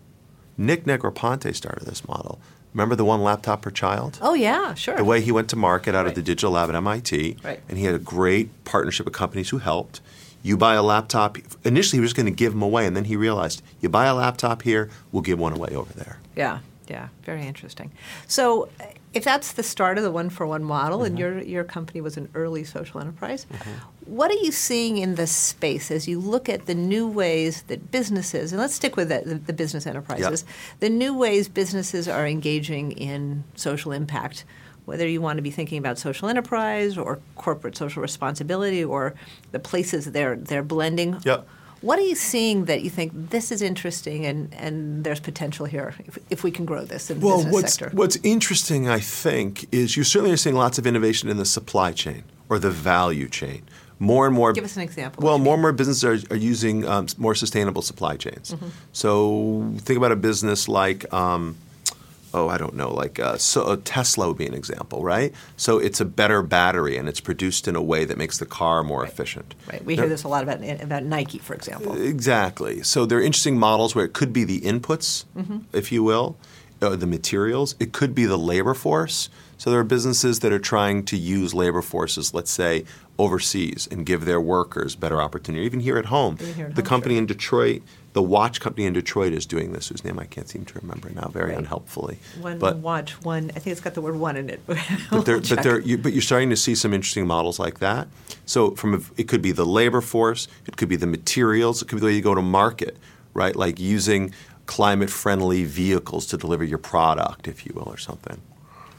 Nick 0.56 0.84
Negroponte 0.84 1.54
started 1.54 1.84
this 1.84 2.06
model. 2.08 2.38
Remember 2.72 2.94
the 2.96 3.04
one 3.04 3.22
laptop 3.22 3.62
per 3.62 3.70
child? 3.70 4.18
oh, 4.22 4.34
yeah, 4.34 4.72
sure. 4.74 4.96
The 4.96 5.04
way 5.04 5.20
he 5.20 5.30
went 5.32 5.48
to 5.50 5.56
market 5.56 5.94
out 5.94 6.06
of 6.06 6.14
the 6.14 6.22
digital 6.22 6.52
lab 6.52 6.68
at 6.70 6.74
MIT, 6.76 7.36
Right. 7.44 7.60
and 7.68 7.76
he 7.76 7.84
had 7.84 7.94
a 7.94 7.98
great 7.98 8.64
partnership 8.64 9.04
with 9.04 9.14
companies 9.14 9.50
who 9.50 9.58
helped. 9.58 10.00
You 10.44 10.58
buy 10.58 10.74
a 10.74 10.82
laptop. 10.82 11.38
Initially, 11.64 11.96
he 11.96 12.02
was 12.02 12.12
going 12.12 12.26
to 12.26 12.32
give 12.32 12.52
them 12.52 12.60
away, 12.60 12.86
and 12.86 12.94
then 12.94 13.04
he 13.04 13.16
realized, 13.16 13.62
you 13.80 13.88
buy 13.88 14.04
a 14.04 14.14
laptop 14.14 14.60
here, 14.60 14.90
we'll 15.10 15.22
give 15.22 15.38
one 15.38 15.54
away 15.54 15.70
over 15.74 15.90
there. 15.94 16.18
Yeah, 16.36 16.58
yeah, 16.86 17.08
very 17.22 17.46
interesting. 17.46 17.90
So, 18.28 18.68
if 19.14 19.24
that's 19.24 19.52
the 19.52 19.62
start 19.62 19.96
of 19.96 20.04
the 20.04 20.10
one 20.10 20.28
for 20.28 20.46
one 20.46 20.62
model, 20.62 21.02
and 21.02 21.16
mm-hmm. 21.16 21.20
your 21.20 21.42
your 21.42 21.64
company 21.64 22.02
was 22.02 22.18
an 22.18 22.28
early 22.34 22.62
social 22.62 23.00
enterprise, 23.00 23.46
mm-hmm. 23.50 23.70
what 24.04 24.30
are 24.30 24.42
you 24.44 24.52
seeing 24.52 24.98
in 24.98 25.14
this 25.14 25.32
space 25.32 25.90
as 25.90 26.06
you 26.06 26.20
look 26.20 26.50
at 26.50 26.66
the 26.66 26.74
new 26.74 27.08
ways 27.08 27.62
that 27.68 27.90
businesses, 27.90 28.52
and 28.52 28.60
let's 28.60 28.74
stick 28.74 28.96
with 28.96 29.08
the, 29.08 29.22
the, 29.24 29.36
the 29.36 29.52
business 29.54 29.86
enterprises, 29.86 30.44
the 30.80 30.90
new 30.90 31.16
ways 31.16 31.48
businesses 31.48 32.06
are 32.06 32.26
engaging 32.26 32.92
in 32.92 33.44
social 33.54 33.92
impact? 33.92 34.44
Whether 34.84 35.08
you 35.08 35.20
want 35.20 35.38
to 35.38 35.42
be 35.42 35.50
thinking 35.50 35.78
about 35.78 35.98
social 35.98 36.28
enterprise 36.28 36.98
or 36.98 37.18
corporate 37.36 37.76
social 37.76 38.02
responsibility 38.02 38.84
or 38.84 39.14
the 39.52 39.58
places 39.58 40.12
they're 40.12 40.36
they're 40.36 40.62
blending. 40.62 41.18
Yep. 41.24 41.46
What 41.80 41.98
are 41.98 42.02
you 42.02 42.14
seeing 42.14 42.64
that 42.64 42.82
you 42.82 42.88
think 42.88 43.12
this 43.30 43.52
is 43.52 43.60
interesting 43.60 44.24
and, 44.24 44.54
and 44.54 45.04
there's 45.04 45.20
potential 45.20 45.66
here 45.66 45.94
if, 46.06 46.18
if 46.30 46.42
we 46.42 46.50
can 46.50 46.64
grow 46.64 46.82
this 46.82 47.10
in 47.10 47.20
the 47.20 47.26
Well, 47.26 47.36
business 47.36 47.52
what's, 47.52 47.74
sector? 47.74 47.94
what's 47.94 48.16
interesting, 48.22 48.88
I 48.88 49.00
think, 49.00 49.66
is 49.70 49.94
you 49.94 50.02
certainly 50.02 50.32
are 50.32 50.38
seeing 50.38 50.56
lots 50.56 50.78
of 50.78 50.86
innovation 50.86 51.28
in 51.28 51.36
the 51.36 51.44
supply 51.44 51.92
chain 51.92 52.24
or 52.48 52.58
the 52.58 52.70
value 52.70 53.28
chain. 53.28 53.64
More 53.98 54.26
and 54.26 54.34
more. 54.34 54.54
Give 54.54 54.64
us 54.64 54.76
an 54.76 54.82
example. 54.82 55.22
Well, 55.22 55.38
more 55.38 55.54
and 55.54 55.62
more 55.62 55.72
businesses 55.72 56.04
are, 56.04 56.32
are 56.32 56.38
using 56.38 56.88
um, 56.88 57.06
more 57.18 57.34
sustainable 57.34 57.82
supply 57.82 58.16
chains. 58.16 58.52
Mm-hmm. 58.52 58.68
So 58.92 59.74
think 59.78 59.98
about 59.98 60.12
a 60.12 60.16
business 60.16 60.68
like, 60.68 61.12
um, 61.12 61.56
oh, 62.34 62.48
I 62.48 62.58
don't 62.58 62.74
know, 62.74 62.92
like 62.92 63.18
uh, 63.18 63.38
so, 63.38 63.62
uh, 63.62 63.76
Tesla 63.84 64.28
would 64.28 64.36
be 64.36 64.46
an 64.46 64.54
example, 64.54 65.02
right? 65.02 65.32
So 65.56 65.78
it's 65.78 66.00
a 66.00 66.04
better 66.04 66.42
battery 66.42 66.96
and 66.98 67.08
it's 67.08 67.20
produced 67.20 67.68
in 67.68 67.76
a 67.76 67.82
way 67.82 68.04
that 68.04 68.18
makes 68.18 68.38
the 68.38 68.46
car 68.46 68.82
more 68.82 69.04
efficient. 69.04 69.54
Right. 69.70 69.82
We 69.84 69.94
hear 69.96 70.08
this 70.08 70.24
a 70.24 70.28
lot 70.28 70.42
about, 70.42 70.58
about 70.82 71.04
Nike, 71.04 71.38
for 71.38 71.54
example. 71.54 71.96
Exactly. 72.02 72.82
So 72.82 73.06
there 73.06 73.18
are 73.18 73.22
interesting 73.22 73.58
models 73.58 73.94
where 73.94 74.04
it 74.04 74.12
could 74.12 74.32
be 74.32 74.44
the 74.44 74.60
inputs, 74.60 75.24
Mm-hmm. 75.36 75.58
if 75.72 75.92
you 75.92 76.02
will, 76.02 76.36
uh, 76.82 76.96
the 76.96 77.06
materials. 77.06 77.74
It 77.78 77.92
could 77.92 78.14
be 78.14 78.24
the 78.26 78.36
labor 78.38 78.74
force. 78.74 79.28
So 79.56 79.70
there 79.70 79.80
are 79.80 79.84
businesses 79.84 80.40
that 80.40 80.52
are 80.52 80.58
trying 80.58 81.04
to 81.06 81.16
use 81.16 81.54
labor 81.54 81.82
forces, 81.82 82.34
let's 82.34 82.50
say 82.50 82.84
overseas, 83.18 83.88
and 83.90 84.04
give 84.04 84.24
their 84.24 84.40
workers 84.40 84.96
better 84.96 85.22
opportunity. 85.22 85.64
Even 85.64 85.80
here 85.80 85.96
at 85.98 86.06
home, 86.06 86.36
here 86.36 86.66
at 86.66 86.74
the 86.74 86.82
home, 86.82 86.88
company 86.88 87.14
sure. 87.14 87.20
in 87.20 87.26
Detroit, 87.26 87.82
the 88.14 88.22
watch 88.22 88.60
company 88.60 88.86
in 88.86 88.92
Detroit 88.92 89.32
is 89.32 89.44
doing 89.44 89.72
this, 89.72 89.88
whose 89.88 90.04
name 90.04 90.18
I 90.18 90.24
can't 90.24 90.48
seem 90.48 90.64
to 90.66 90.78
remember 90.80 91.10
now, 91.10 91.28
very 91.28 91.50
Right. 91.50 91.58
unhelpfully. 91.58 92.18
One 92.40 92.58
but 92.58 92.76
watch, 92.78 93.20
one. 93.22 93.50
I 93.54 93.58
think 93.58 93.72
it's 93.72 93.80
got 93.80 93.94
the 93.94 94.00
word 94.00 94.16
"one" 94.16 94.36
in 94.36 94.48
it. 94.48 94.60
but 95.10 95.26
they're, 95.26 95.40
but 95.40 95.62
they're, 95.62 95.80
you, 95.80 95.98
but 95.98 96.12
you're 96.12 96.22
starting 96.22 96.48
to 96.50 96.56
see 96.56 96.74
some 96.74 96.94
interesting 96.94 97.26
models 97.26 97.58
like 97.58 97.80
that. 97.80 98.08
So 98.46 98.70
from 98.76 98.94
a, 98.94 99.00
it 99.20 99.28
could 99.28 99.42
be 99.42 99.52
the 99.52 99.66
labor 99.66 100.00
force, 100.00 100.48
it 100.66 100.76
could 100.76 100.88
be 100.88 100.96
the 100.96 101.06
materials, 101.08 101.82
it 101.82 101.88
could 101.88 101.96
be 101.96 102.00
the 102.00 102.06
way 102.06 102.14
you 102.14 102.22
go 102.22 102.34
to 102.36 102.42
market, 102.42 102.96
right? 103.34 103.54
Like 103.56 103.78
using 103.80 104.32
climate-friendly 104.66 105.64
vehicles 105.64 106.26
to 106.26 106.36
deliver 106.36 106.62
your 106.64 106.78
product, 106.78 107.48
if 107.48 107.64
you 107.66 107.72
will, 107.74 107.88
or 107.88 107.96
something. 107.96 108.40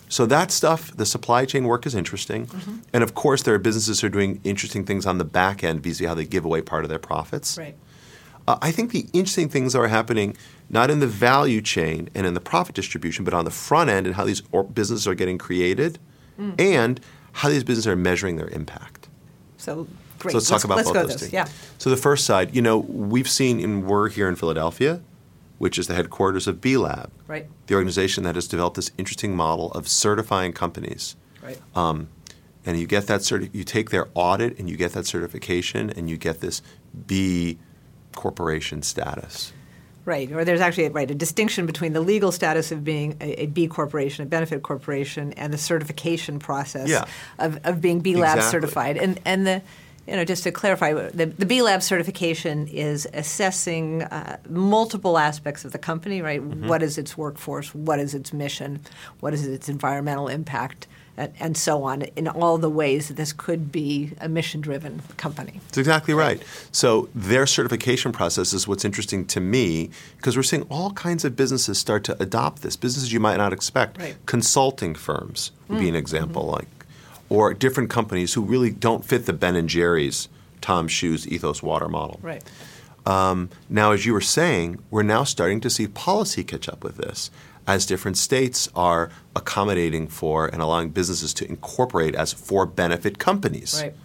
So 0.10 0.26
that 0.26 0.52
stuff, 0.52 0.96
the 0.96 1.06
supply 1.06 1.46
chain 1.46 1.64
work 1.66 1.86
is 1.86 1.96
interesting, 1.96 2.48
Mm-hmm. 2.48 2.76
and 2.94 3.02
of 3.04 3.16
course 3.16 3.44
there 3.44 3.54
are 3.56 3.60
businesses 3.60 4.02
who 4.02 4.08
are 4.08 4.10
doing 4.10 4.40
interesting 4.44 4.84
things 4.86 5.06
on 5.06 5.18
the 5.20 5.26
back 5.26 5.64
end, 5.64 5.82
vis-a-vis 5.82 6.08
how 6.08 6.14
they 6.16 6.26
give 6.26 6.44
away 6.46 6.62
part 6.62 6.84
of 6.86 6.90
their 6.90 7.00
profits. 7.00 7.58
right. 7.58 7.76
Uh, 8.48 8.58
I 8.62 8.72
think 8.72 8.92
the 8.92 9.08
interesting 9.14 9.50
things 9.50 9.74
are 9.76 9.88
happening 9.88 10.36
not 10.70 10.90
in 10.92 11.00
the 11.00 11.08
value 11.08 11.62
chain 11.62 12.10
and 12.16 12.26
in 12.28 12.34
the 12.34 12.40
profit 12.40 12.76
distribution, 12.76 13.24
but 13.26 13.34
on 13.34 13.46
the 13.46 13.52
front 13.52 13.90
end 13.90 14.06
and 14.08 14.16
how 14.16 14.26
these 14.26 14.42
or- 14.52 14.64
businesses 14.64 15.08
are 15.08 15.16
getting 15.16 15.38
created 15.38 16.00
Mm. 16.40 16.60
and 16.60 17.00
how 17.32 17.50
these 17.50 17.64
businesses 17.64 17.88
are 17.88 17.96
measuring 17.96 18.36
their 18.36 18.50
impact. 18.50 19.08
So 19.58 19.88
great. 20.20 20.32
So 20.34 20.38
let's 20.38 20.50
talk 20.50 20.64
about 20.66 20.78
let's 20.78 20.90
both 20.90 20.94
go 20.96 21.08
those 21.08 21.22
this. 21.22 21.34
Yeah. 21.34 21.48
So 21.78 21.90
the 21.90 21.98
first 21.98 22.26
side, 22.26 22.54
you 22.56 22.62
know, 22.62 22.78
we've 22.80 23.30
seen, 23.30 23.60
and 23.62 23.86
we're 23.86 24.10
here 24.10 24.28
in 24.28 24.36
Philadelphia, 24.36 25.02
which 25.58 25.80
is 25.80 25.88
the 25.88 25.94
headquarters 25.96 26.46
of 26.48 26.60
B 26.62 26.76
Lab, 26.78 27.10
Right. 27.28 27.48
the 27.68 27.76
organization 27.76 28.24
that 28.26 28.36
has 28.36 28.48
developed 28.48 28.76
this 28.76 28.92
interesting 28.98 29.36
model 29.36 29.72
of 29.72 29.88
certifying 29.88 30.52
companies 30.52 31.16
Right. 31.42 31.58
um, 31.76 32.08
and 32.66 32.78
you 32.80 32.86
get 32.86 33.08
that 33.08 33.22
certi- 33.22 33.50
you 33.54 33.64
take 33.64 33.92
their 33.92 34.10
audit 34.14 34.60
and 34.60 34.70
you 34.70 34.76
get 34.76 34.92
that 34.94 35.06
certification 35.08 35.90
and 35.90 36.10
you 36.10 36.18
get 36.18 36.42
this 36.42 36.62
B 37.08 37.58
corporation 38.16 38.82
status. 38.82 39.54
Right, 40.06 40.32
or 40.32 40.46
there's 40.46 40.62
actually 40.62 40.88
right 40.90 41.10
a 41.10 41.16
distinction 41.16 41.66
between 41.66 41.94
the 41.94 42.00
legal 42.00 42.32
status 42.32 42.72
of 42.72 42.84
being 42.84 43.18
a, 43.20 43.44
a 43.44 43.46
B 43.48 43.68
corporation, 43.68 44.22
a 44.24 44.28
benefit 44.28 44.62
corporation, 44.62 45.34
and 45.34 45.52
the 45.52 45.58
certification 45.58 46.38
process 46.38 46.90
Yeah. 46.90 47.06
of, 47.40 47.60
of 47.64 47.82
being 47.82 48.02
B 48.02 48.16
Lab 48.16 48.38
Exactly. 48.38 48.52
certified. 48.52 48.98
And 48.98 49.20
and 49.26 49.48
the 49.48 49.62
you 50.08 50.16
know 50.16 50.24
just 50.24 50.44
to 50.44 50.52
clarify, 50.52 50.94
the, 50.94 51.26
the 51.26 51.48
B 51.48 51.64
Lab 51.64 51.82
certification 51.82 52.68
is 52.68 53.08
assessing 53.14 54.04
uh, 54.04 54.38
multiple 54.48 55.18
aspects 55.18 55.66
of 55.66 55.72
the 55.72 55.80
company. 55.80 56.22
Right, 56.22 56.40
Mm-hmm. 56.40 56.68
What 56.68 56.84
is 56.84 57.00
its 57.00 57.18
workforce? 57.18 57.74
What 57.74 58.00
is 58.00 58.14
its 58.14 58.32
mission? 58.32 58.82
What 59.22 59.34
is 59.34 59.48
its 59.48 59.70
environmental 59.70 60.28
impact? 60.28 60.86
And, 61.18 61.32
and 61.40 61.56
so 61.56 61.84
on, 61.84 62.02
in 62.02 62.28
all 62.28 62.58
the 62.58 62.70
ways 62.70 63.08
that 63.08 63.14
this 63.16 63.32
could 63.32 63.72
be 63.72 64.12
a 64.20 64.28
mission-driven 64.28 65.02
company. 65.16 65.62
That's 65.68 65.78
exactly 65.78 66.14
right. 66.14 66.44
So 66.74 67.08
their 67.16 67.48
certification 67.48 68.12
process 68.12 68.52
is 68.52 68.68
what's 68.68 68.84
interesting 68.84 69.26
to 69.28 69.40
me 69.40 69.92
because 70.18 70.36
we're 70.36 70.44
seeing 70.44 70.64
all 70.64 70.92
kinds 70.92 71.24
of 71.24 71.38
businesses 71.38 71.80
start 71.80 72.04
to 72.04 72.22
adopt 72.22 72.64
this. 72.64 72.76
Businesses 72.76 73.14
you 73.14 73.22
might 73.22 73.38
not 73.38 73.54
expect. 73.54 73.98
Right. 73.98 74.18
Consulting 74.26 74.94
firms 74.94 75.52
would 75.70 75.80
be 75.80 75.88
an 75.88 75.96
example, 75.96 76.48
like, 76.48 76.68
or 77.30 77.54
different 77.54 77.90
companies 77.90 78.34
who 78.34 78.42
really 78.42 78.70
don't 78.70 79.06
fit 79.06 79.26
the 79.26 79.32
Ben 79.32 79.56
and 79.56 79.70
Jerry's, 79.70 80.28
Tom 80.60 80.90
Shoes 80.90 81.26
ethos 81.26 81.64
water 81.64 81.88
model. 81.88 82.20
Right. 82.22 82.44
Um, 83.06 83.50
now, 83.70 83.94
as 83.94 84.06
you 84.06 84.12
were 84.12 84.20
saying, 84.20 84.80
we're 84.92 85.04
now 85.04 85.24
starting 85.24 85.62
to 85.62 85.70
see 85.70 85.88
policy 85.88 86.44
catch 86.44 86.68
up 86.68 86.84
with 86.84 86.98
this 86.98 87.32
as 87.68 87.86
different 87.86 88.18
states 88.18 88.70
are 88.76 89.10
accommodating 89.36 90.08
for 90.08 90.48
and 90.48 90.62
allowing 90.62 90.90
businesses 90.90 91.34
to 91.34 91.48
incorporate 91.50 92.16
as 92.16 92.32
for 92.34 92.66
benefit 92.66 93.18
companies 93.20 93.82
Right. 93.82 93.96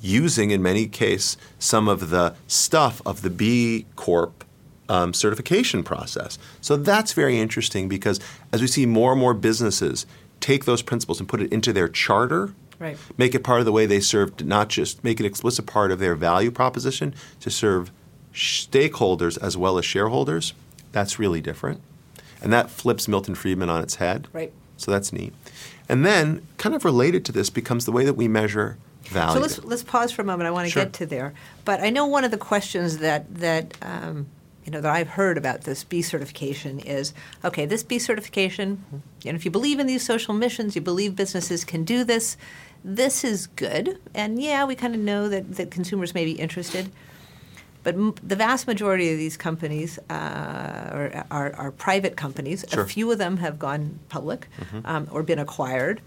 using, 0.00 0.50
in 0.50 0.62
many 0.62 0.86
cases, 0.86 1.36
some 1.58 1.88
of 1.88 2.10
the 2.10 2.34
stuff 2.46 3.00
of 3.06 3.22
the 3.22 3.30
B 3.30 3.86
Corp 3.96 4.44
um, 4.88 5.12
certification 5.12 5.82
process. 5.82 6.38
So 6.60 6.76
that's 6.76 7.12
very 7.12 7.38
interesting 7.38 7.88
because 7.88 8.20
as 8.52 8.60
we 8.62 8.66
see 8.66 8.86
more 8.86 9.12
and 9.12 9.20
more 9.20 9.34
businesses 9.34 10.06
take 10.40 10.64
those 10.64 10.82
principles 10.82 11.20
and 11.20 11.28
put 11.28 11.42
it 11.42 11.52
into 11.52 11.72
their 11.72 11.88
charter, 11.88 12.54
Right. 12.78 12.96
make 13.18 13.34
it 13.34 13.40
part 13.42 13.58
of 13.58 13.66
the 13.66 13.72
way 13.72 13.86
they 13.86 13.98
serve, 14.00 14.40
not 14.44 14.68
just 14.68 15.02
make 15.04 15.18
it 15.20 15.26
explicit 15.26 15.66
part 15.66 15.90
of 15.90 15.98
their 15.98 16.14
value 16.14 16.50
proposition 16.52 17.12
to 17.40 17.50
serve 17.50 17.90
stakeholders 18.32 19.36
as 19.42 19.56
well 19.56 19.78
as 19.78 19.84
shareholders, 19.84 20.54
that's 20.92 21.18
really 21.18 21.40
different. 21.40 21.80
And 22.42 22.52
that 22.52 22.70
flips 22.70 23.08
Milton 23.08 23.34
Friedman 23.34 23.68
on 23.68 23.82
its 23.82 23.96
head. 23.96 24.28
Right. 24.32 24.52
So 24.76 24.90
that's 24.90 25.12
neat. 25.12 25.34
And 25.88 26.04
then, 26.04 26.46
kind 26.56 26.74
of 26.74 26.84
related 26.84 27.24
to 27.26 27.32
this, 27.32 27.50
becomes 27.50 27.84
the 27.84 27.92
way 27.92 28.04
that 28.04 28.14
we 28.14 28.28
measure 28.28 28.76
value. 29.04 29.34
So 29.34 29.40
let's 29.40 29.64
let's 29.64 29.82
pause 29.82 30.12
for 30.12 30.22
a 30.22 30.24
moment. 30.24 30.46
I 30.46 30.50
want 30.50 30.66
to 30.66 30.70
Sure. 30.72 30.84
get 30.84 30.92
to 30.94 31.06
there, 31.06 31.34
but 31.64 31.80
I 31.80 31.90
know 31.90 32.06
one 32.06 32.24
of 32.24 32.30
the 32.30 32.38
questions 32.38 32.98
that 32.98 33.34
that 33.36 33.76
um, 33.82 34.26
you 34.64 34.70
know 34.70 34.80
that 34.80 34.94
I've 34.94 35.08
heard 35.08 35.38
about 35.38 35.62
this 35.62 35.82
B 35.84 36.02
certification 36.02 36.78
is 36.80 37.14
okay. 37.44 37.66
This 37.66 37.82
B 37.82 37.98
certification, 37.98 38.84
and 39.24 39.36
if 39.36 39.44
you 39.44 39.50
believe 39.50 39.78
in 39.80 39.86
these 39.86 40.04
social 40.04 40.34
missions, 40.34 40.76
you 40.76 40.82
believe 40.82 41.16
businesses 41.16 41.64
can 41.64 41.84
do 41.84 42.04
this. 42.04 42.36
This 42.84 43.24
is 43.24 43.46
good, 43.48 43.98
and 44.14 44.40
yeah, 44.40 44.64
we 44.64 44.74
kind 44.74 44.94
of 44.94 45.00
know 45.00 45.28
that 45.28 45.56
that 45.56 45.70
consumers 45.70 46.14
may 46.14 46.24
be 46.24 46.32
interested. 46.32 46.90
But 47.84 47.94
m- 47.94 48.14
the 48.22 48.36
vast 48.36 48.66
majority 48.66 49.12
of 49.12 49.18
these 49.18 49.36
companies 49.36 49.98
uh, 50.10 50.12
are, 50.12 51.24
are, 51.30 51.54
are 51.56 51.70
private 51.72 52.16
companies. 52.16 52.64
Sure. 52.68 52.82
A 52.82 52.86
few 52.86 53.10
of 53.10 53.18
them 53.18 53.36
have 53.38 53.58
gone 53.58 53.98
public 54.08 54.48
Mm-hmm. 54.60 54.80
um, 54.84 55.08
or 55.10 55.22
been 55.22 55.38
acquired. 55.38 56.00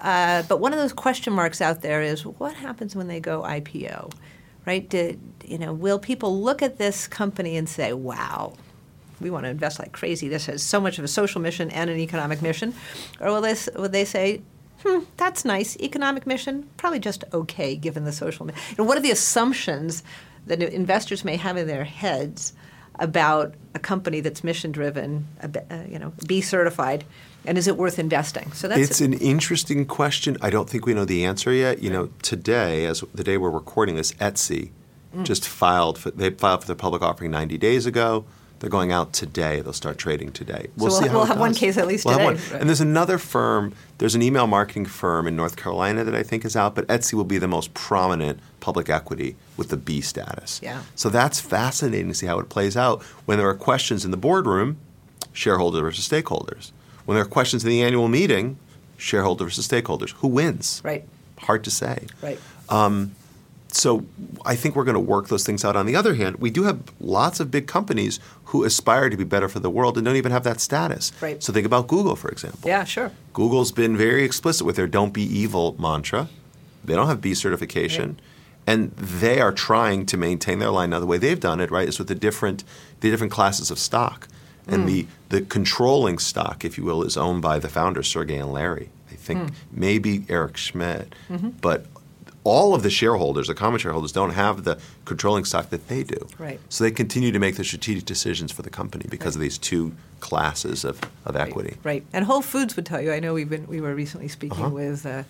Uh, 0.00 0.42
but 0.48 0.60
one 0.60 0.72
of 0.72 0.78
those 0.78 0.92
question 0.92 1.32
marks 1.32 1.60
out 1.60 1.82
there 1.82 2.02
is 2.02 2.24
what 2.24 2.54
happens 2.54 2.94
when 2.94 3.08
they 3.08 3.18
go 3.20 3.42
IPO, 3.42 4.12
right? 4.66 4.88
Did, 4.88 5.18
you 5.44 5.58
know, 5.58 5.72
will 5.72 5.98
people 5.98 6.40
look 6.40 6.62
at 6.62 6.78
this 6.78 7.08
company 7.08 7.56
and 7.56 7.68
say, 7.68 7.92
"Wow, 7.92 8.52
we 9.20 9.28
want 9.30 9.44
to 9.46 9.50
invest 9.50 9.78
like 9.80 9.90
crazy. 9.92 10.28
This 10.28 10.46
has 10.46 10.62
so 10.62 10.80
much 10.80 10.98
of 10.98 11.04
a 11.04 11.08
social 11.08 11.40
mission 11.40 11.70
and 11.70 11.90
an 11.90 11.98
economic 11.98 12.42
mission," 12.42 12.74
or 13.20 13.28
will 13.32 13.40
this 13.40 13.68
will 13.74 13.88
they 13.88 14.04
say? 14.04 14.40
Hmm, 14.84 15.00
that's 15.16 15.44
nice. 15.44 15.76
Economic 15.80 16.24
mission, 16.24 16.68
probably 16.76 17.00
just 17.00 17.24
okay 17.32 17.74
given 17.74 18.04
the 18.04 18.12
social. 18.12 18.46
mi-" 18.46 18.52
And 18.76 18.86
what 18.86 18.96
are 18.96 19.00
the 19.00 19.10
assumptions 19.10 20.04
that 20.48 20.62
investors 20.62 21.24
may 21.24 21.36
have 21.36 21.56
in 21.56 21.66
their 21.66 21.84
heads 21.84 22.52
about 22.98 23.54
a 23.74 23.78
company 23.78 24.20
that's 24.20 24.42
mission 24.42 24.72
driven, 24.72 25.26
uh, 25.42 25.48
you 25.88 25.98
know, 25.98 26.12
be 26.26 26.40
certified, 26.40 27.04
and 27.46 27.56
is 27.56 27.68
it 27.68 27.76
worth 27.76 27.98
investing? 27.98 28.50
So 28.52 28.66
that's 28.66 28.80
It's 28.80 29.00
an 29.00 29.12
interesting 29.14 29.86
question. 29.86 30.36
I 30.42 30.50
don't 30.50 30.68
think 30.68 30.84
we 30.84 30.94
know 30.94 31.04
the 31.04 31.24
answer 31.24 31.52
yet. 31.52 31.80
You 31.82 31.90
know, 31.90 32.10
today, 32.22 32.86
as 32.86 33.04
the 33.14 33.22
day 33.22 33.36
we're 33.36 33.50
recording 33.50 33.94
this, 33.96 34.12
Etsy 34.14 34.70
Mm. 35.14 35.24
just 35.24 35.48
filed. 35.48 35.96
For, 35.98 36.10
they 36.10 36.28
filed 36.28 36.60
for 36.60 36.66
their 36.66 36.76
public 36.76 37.00
offering 37.00 37.30
90 37.30 37.56
days 37.56 37.86
ago. 37.86 38.26
They're 38.60 38.70
going 38.70 38.90
out 38.90 39.12
today. 39.12 39.60
They'll 39.60 39.72
start 39.72 39.98
trading 39.98 40.32
today. 40.32 40.66
We'll 40.76 40.88
we'll- 40.90 41.00
see 41.00 41.08
how 41.08 41.14
we'll 41.18 41.24
have 41.26 41.38
one 41.38 41.54
case 41.54 41.76
at 41.76 41.86
least 41.86 42.04
We'll 42.04 42.18
today. 42.18 42.26
Right. 42.50 42.60
And 42.60 42.68
there's 42.68 42.80
another 42.80 43.16
firm. 43.18 43.72
There's 43.98 44.14
an 44.14 44.22
email 44.22 44.46
marketing 44.46 44.86
firm 44.86 45.26
in 45.28 45.36
North 45.36 45.56
Carolina 45.56 46.02
that 46.04 46.14
I 46.14 46.22
think 46.24 46.44
is 46.44 46.56
out, 46.56 46.74
but 46.74 46.86
Etsy 46.88 47.14
will 47.14 47.24
be 47.24 47.38
the 47.38 47.46
most 47.48 47.72
prominent 47.74 48.40
public 48.60 48.88
equity 48.88 49.36
with 49.56 49.68
the 49.68 49.76
B 49.76 50.00
status. 50.00 50.60
Yeah. 50.62 50.82
So 50.96 51.08
that's 51.08 51.40
fascinating 51.40 52.08
to 52.08 52.14
see 52.14 52.26
how 52.26 52.38
it 52.40 52.48
plays 52.48 52.76
out 52.76 53.02
when 53.26 53.38
there 53.38 53.48
are 53.48 53.54
questions 53.54 54.04
in 54.04 54.10
the 54.10 54.16
boardroom, 54.16 54.78
shareholders 55.32 55.80
versus 55.80 56.08
stakeholders. 56.08 56.72
When 57.04 57.14
there 57.14 57.24
are 57.24 57.28
questions 57.28 57.62
in 57.64 57.70
the 57.70 57.82
annual 57.82 58.08
meeting, 58.08 58.58
shareholder 58.96 59.44
versus 59.44 59.68
stakeholders. 59.68 60.10
Who 60.14 60.28
wins? 60.28 60.80
right, 60.84 61.04
Hard 61.38 61.62
to 61.64 61.70
say. 61.70 62.06
right. 62.20 62.38
Um, 62.68 63.14
So 63.70 64.06
I 64.44 64.56
think 64.56 64.74
we're 64.74 64.84
going 64.84 64.94
to 64.94 65.00
work 65.00 65.28
those 65.28 65.44
things 65.44 65.64
out. 65.64 65.76
On 65.76 65.86
the 65.86 65.94
other 65.94 66.14
hand, 66.14 66.36
we 66.36 66.50
do 66.50 66.64
have 66.64 66.80
lots 67.00 67.38
of 67.38 67.50
big 67.50 67.66
companies 67.66 68.18
who 68.44 68.64
aspire 68.64 69.10
to 69.10 69.16
be 69.16 69.24
better 69.24 69.48
for 69.48 69.60
the 69.60 69.70
world 69.70 69.98
and 69.98 70.06
don't 70.06 70.16
even 70.16 70.32
have 70.32 70.44
that 70.44 70.60
status. 70.60 71.12
Right. 71.20 71.42
So 71.42 71.52
think 71.52 71.66
about 71.66 71.86
Google, 71.86 72.16
for 72.16 72.30
example. 72.30 72.68
Yeah, 72.68 72.84
sure. 72.84 73.12
Google's 73.32 73.72
been 73.72 73.96
very 73.96 74.24
explicit 74.24 74.66
with 74.66 74.76
their 74.76 74.86
"Don't 74.86 75.12
be 75.12 75.22
evil" 75.22 75.76
mantra. 75.78 76.28
They 76.84 76.94
don't 76.94 77.08
have 77.08 77.20
B 77.20 77.34
certification, 77.34 78.18
and 78.66 78.92
they 78.92 79.40
are 79.40 79.52
trying 79.52 80.06
to 80.06 80.16
maintain 80.16 80.58
their 80.58 80.70
line. 80.70 80.90
Now, 80.90 81.00
the 81.00 81.06
way 81.06 81.18
they've 81.18 81.38
done 81.38 81.60
it, 81.60 81.70
right, 81.70 81.86
is 81.86 81.98
with 81.98 82.08
the 82.08 82.14
different 82.14 82.64
the 83.00 83.10
different 83.10 83.32
classes 83.32 83.70
of 83.70 83.78
stock, 83.78 84.28
and 84.66 84.88
the 84.88 85.02
hmm. 85.02 85.10
the 85.28 85.42
controlling 85.42 86.18
stock, 86.18 86.64
if 86.64 86.78
you 86.78 86.84
will, 86.84 87.02
is 87.02 87.18
owned 87.18 87.42
by 87.42 87.58
the 87.58 87.68
founders 87.68 88.08
Sergey 88.08 88.36
and 88.36 88.52
Larry. 88.52 88.88
I 89.10 89.14
think 89.14 89.40
hmm. 89.40 89.54
maybe 89.70 90.24
Eric 90.30 90.56
Schmidt, 90.56 91.14
mm-hmm. 91.28 91.50
but 91.60 91.84
all 92.48 92.74
of 92.74 92.82
the 92.82 92.90
shareholders, 92.90 93.48
the 93.48 93.54
common 93.54 93.78
shareholders, 93.78 94.12
don't 94.12 94.30
have 94.30 94.64
the 94.64 94.78
controlling 95.04 95.44
stock 95.44 95.70
that 95.70 95.88
they 95.88 96.02
do. 96.02 96.26
Right. 96.38 96.58
So 96.68 96.84
they 96.84 96.90
continue 96.90 97.32
to 97.32 97.38
make 97.38 97.56
the 97.56 97.64
strategic 97.64 98.04
decisions 98.04 98.50
for 98.52 98.62
the 98.62 98.70
company 98.70 99.06
because 99.08 99.34
of 99.36 99.40
these 99.40 99.58
two 99.58 99.94
classes 100.20 100.84
of, 100.84 101.00
of 101.24 101.36
equity. 101.36 101.76
Right. 101.84 102.04
And 102.12 102.24
Whole 102.24 102.42
Foods 102.42 102.76
would 102.76 102.86
tell 102.86 103.00
you. 103.00 103.12
I 103.12 103.20
know 103.20 103.34
we've 103.34 103.48
been 103.50 103.66
we 103.66 103.80
were 103.80 103.94
recently 103.94 104.28
speaking 104.28 104.58
Uh-huh. 104.58 104.70
with 104.70 105.06
uh, 105.06 105.22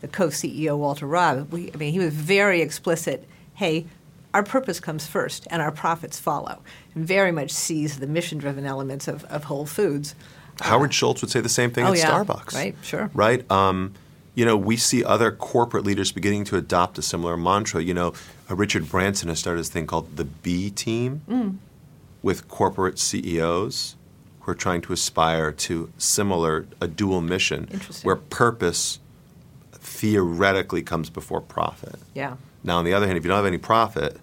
the 0.00 0.08
co-CEO 0.08 0.76
Walter 0.78 1.06
Robb. 1.06 1.52
We, 1.52 1.70
I 1.72 1.76
mean, 1.76 1.92
he 1.92 1.98
was 1.98 2.14
very 2.14 2.62
explicit. 2.62 3.28
Hey, 3.54 3.86
our 4.32 4.42
purpose 4.42 4.78
comes 4.80 5.06
first, 5.06 5.46
and 5.50 5.60
our 5.60 5.72
profits 5.72 6.18
follow. 6.18 6.62
And 6.94 7.04
very 7.06 7.32
much 7.32 7.50
sees 7.50 7.98
the 7.98 8.06
mission-driven 8.06 8.64
elements 8.64 9.08
of, 9.08 9.24
of 9.24 9.44
Whole 9.44 9.66
Foods. 9.66 10.14
Howard 10.60 10.94
Schultz 10.94 11.20
would 11.22 11.30
say 11.30 11.40
the 11.40 11.48
same 11.48 11.70
thing 11.70 11.84
Oh, 11.84 11.92
at 11.92 11.98
yeah. 11.98 12.10
Starbucks. 12.10 12.54
Right, 12.54 12.76
sure. 12.82 13.10
Right? 13.14 13.50
Um, 13.50 13.92
you 14.34 14.44
know, 14.44 14.56
we 14.56 14.76
see 14.76 15.04
other 15.04 15.30
corporate 15.32 15.84
leaders 15.84 16.12
beginning 16.12 16.44
to 16.44 16.56
adopt 16.56 16.98
a 16.98 17.02
similar 17.02 17.36
mantra. 17.36 17.82
You 17.82 17.94
know, 17.94 18.12
uh, 18.50 18.54
Richard 18.54 18.88
Branson 18.88 19.28
has 19.28 19.38
started 19.38 19.60
this 19.60 19.68
thing 19.68 19.86
called 19.86 20.16
the 20.16 20.24
B 20.24 20.70
team 20.70 21.22
Mm. 21.28 21.56
with 22.22 22.48
corporate 22.48 22.98
CEOs 22.98 23.96
who 24.40 24.52
are 24.52 24.54
trying 24.54 24.80
to 24.82 24.92
aspire 24.92 25.52
to 25.52 25.90
similar, 25.98 26.66
a 26.80 26.86
dual 26.88 27.20
mission 27.20 27.68
where 28.02 28.16
purpose 28.16 28.98
theoretically 29.72 30.82
comes 30.82 31.10
before 31.10 31.40
profit. 31.40 31.96
Yeah. 32.14 32.36
Now, 32.62 32.78
on 32.78 32.84
the 32.84 32.92
other 32.94 33.06
hand, 33.06 33.18
if 33.18 33.24
you 33.24 33.28
don't 33.28 33.36
have 33.36 33.46
any 33.46 33.58
profit, 33.58 34.18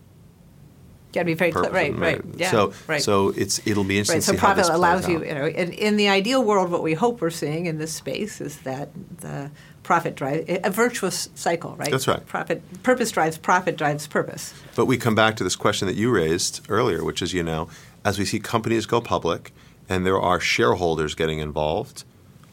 Got 1.17 1.23
to 1.23 1.25
be 1.25 1.33
very 1.33 1.51
clear. 1.51 1.71
Right, 1.71 1.97
right. 1.97 2.21
Yeah. 2.35 2.51
So, 2.51 2.73
right. 2.85 3.01
so 3.01 3.29
it's 3.29 3.59
it'll 3.65 3.83
be 3.83 3.97
interesting 3.97 4.17
Right, 4.17 4.23
so 4.23 4.33
to 4.33 4.37
see 4.37 4.39
how 4.39 4.53
profit 4.53 4.71
allows 4.71 5.09
you, 5.09 5.17
out. 5.17 5.25
you 5.25 5.33
know, 5.33 5.47
in, 5.47 5.71
in 5.71 5.97
the 5.97 6.09
ideal 6.09 6.43
world, 6.43 6.69
what 6.69 6.83
we 6.83 6.93
hope 6.93 7.21
we're 7.21 7.31
seeing 7.31 7.65
in 7.65 7.79
this 7.79 7.91
space 7.91 8.39
is 8.39 8.59
that 8.59 8.89
the 9.17 9.49
profit 9.81 10.13
drive 10.13 10.45
a 10.47 10.69
virtuous 10.69 11.29
cycle, 11.33 11.75
right? 11.75 11.89
That's 11.89 12.07
right. 12.07 12.23
Profit, 12.27 12.61
purpose 12.83 13.09
drives 13.09 13.39
profit 13.39 13.77
drives 13.77 14.05
purpose. 14.05 14.53
But 14.75 14.85
we 14.85 14.95
come 14.95 15.15
back 15.15 15.37
to 15.37 15.43
this 15.43 15.55
question 15.55 15.87
that 15.87 15.95
you 15.95 16.11
raised 16.11 16.61
earlier, 16.69 17.03
which 17.03 17.23
is, 17.23 17.33
you 17.33 17.41
know, 17.41 17.67
as 18.05 18.19
we 18.19 18.25
see 18.25 18.39
companies 18.39 18.85
go 18.85 19.01
public 19.01 19.53
and 19.89 20.05
there 20.05 20.21
are 20.21 20.39
shareholders 20.39 21.15
getting 21.15 21.39
involved, 21.39 22.03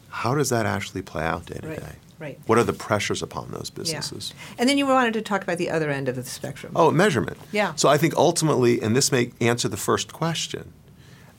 how 0.08 0.34
does 0.34 0.48
that 0.48 0.64
actually 0.64 1.02
play 1.02 1.24
out 1.24 1.44
day 1.44 1.58
to 1.60 1.76
day? 1.76 1.96
Right. 2.18 2.38
What 2.46 2.58
are 2.58 2.64
the 2.64 2.72
pressures 2.72 3.22
upon 3.22 3.50
those 3.50 3.70
businesses? 3.70 4.32
Yeah. 4.34 4.54
And 4.60 4.68
then 4.68 4.78
you 4.78 4.86
wanted 4.86 5.14
to 5.14 5.22
talk 5.22 5.42
about 5.42 5.58
the 5.58 5.70
other 5.70 5.90
end 5.90 6.08
of 6.08 6.16
the 6.16 6.22
spectrum. 6.24 6.72
Oh, 6.76 6.90
measurement. 6.90 7.36
Yeah. 7.52 7.74
So 7.74 7.88
I 7.88 7.98
think 7.98 8.14
ultimately, 8.16 8.80
and 8.80 8.94
this 8.94 9.10
may 9.10 9.32
answer 9.40 9.68
the 9.68 9.76
first 9.76 10.12
question, 10.12 10.72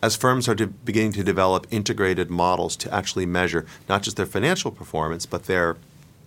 as 0.02 0.16
firms 0.16 0.48
are 0.50 0.56
de- 0.56 0.68
beginning 0.68 1.14
to 1.14 1.24
develop 1.24 1.66
integrated 1.72 2.30
models 2.30 2.76
to 2.78 2.94
actually 2.94 3.26
measure 3.26 3.66
not 3.88 4.04
just 4.04 4.18
their 4.18 4.26
financial 4.26 4.70
performance, 4.70 5.26
but 5.26 5.46
their 5.46 5.78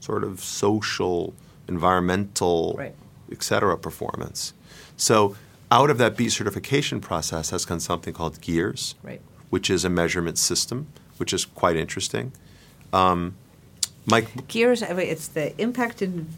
sort 0.00 0.24
of 0.24 0.40
social, 0.40 1.34
environmental, 1.68 2.74
Right. 2.78 2.94
et 3.30 3.42
cetera, 3.42 3.76
performance. 3.76 4.52
So 4.96 5.36
out 5.70 5.90
of 5.90 5.98
that 5.98 6.16
B 6.16 6.28
certification 6.28 7.00
process 7.00 7.50
has 7.50 7.64
come 7.64 7.80
something 7.80 8.14
called 8.14 8.40
GIIRS, 8.40 8.94
Right. 9.02 9.20
which 9.50 9.70
is 9.70 9.84
a 9.84 9.90
measurement 9.90 10.38
system, 10.38 10.86
which 11.18 11.32
is 11.32 11.44
quite 11.44 11.76
interesting. 11.76 12.32
Um, 12.92 13.34
Mike, 14.10 14.48
GIIRS, 14.48 14.82
it's 14.98 15.28
the 15.28 15.60
impact 15.60 16.02
in. 16.02 16.28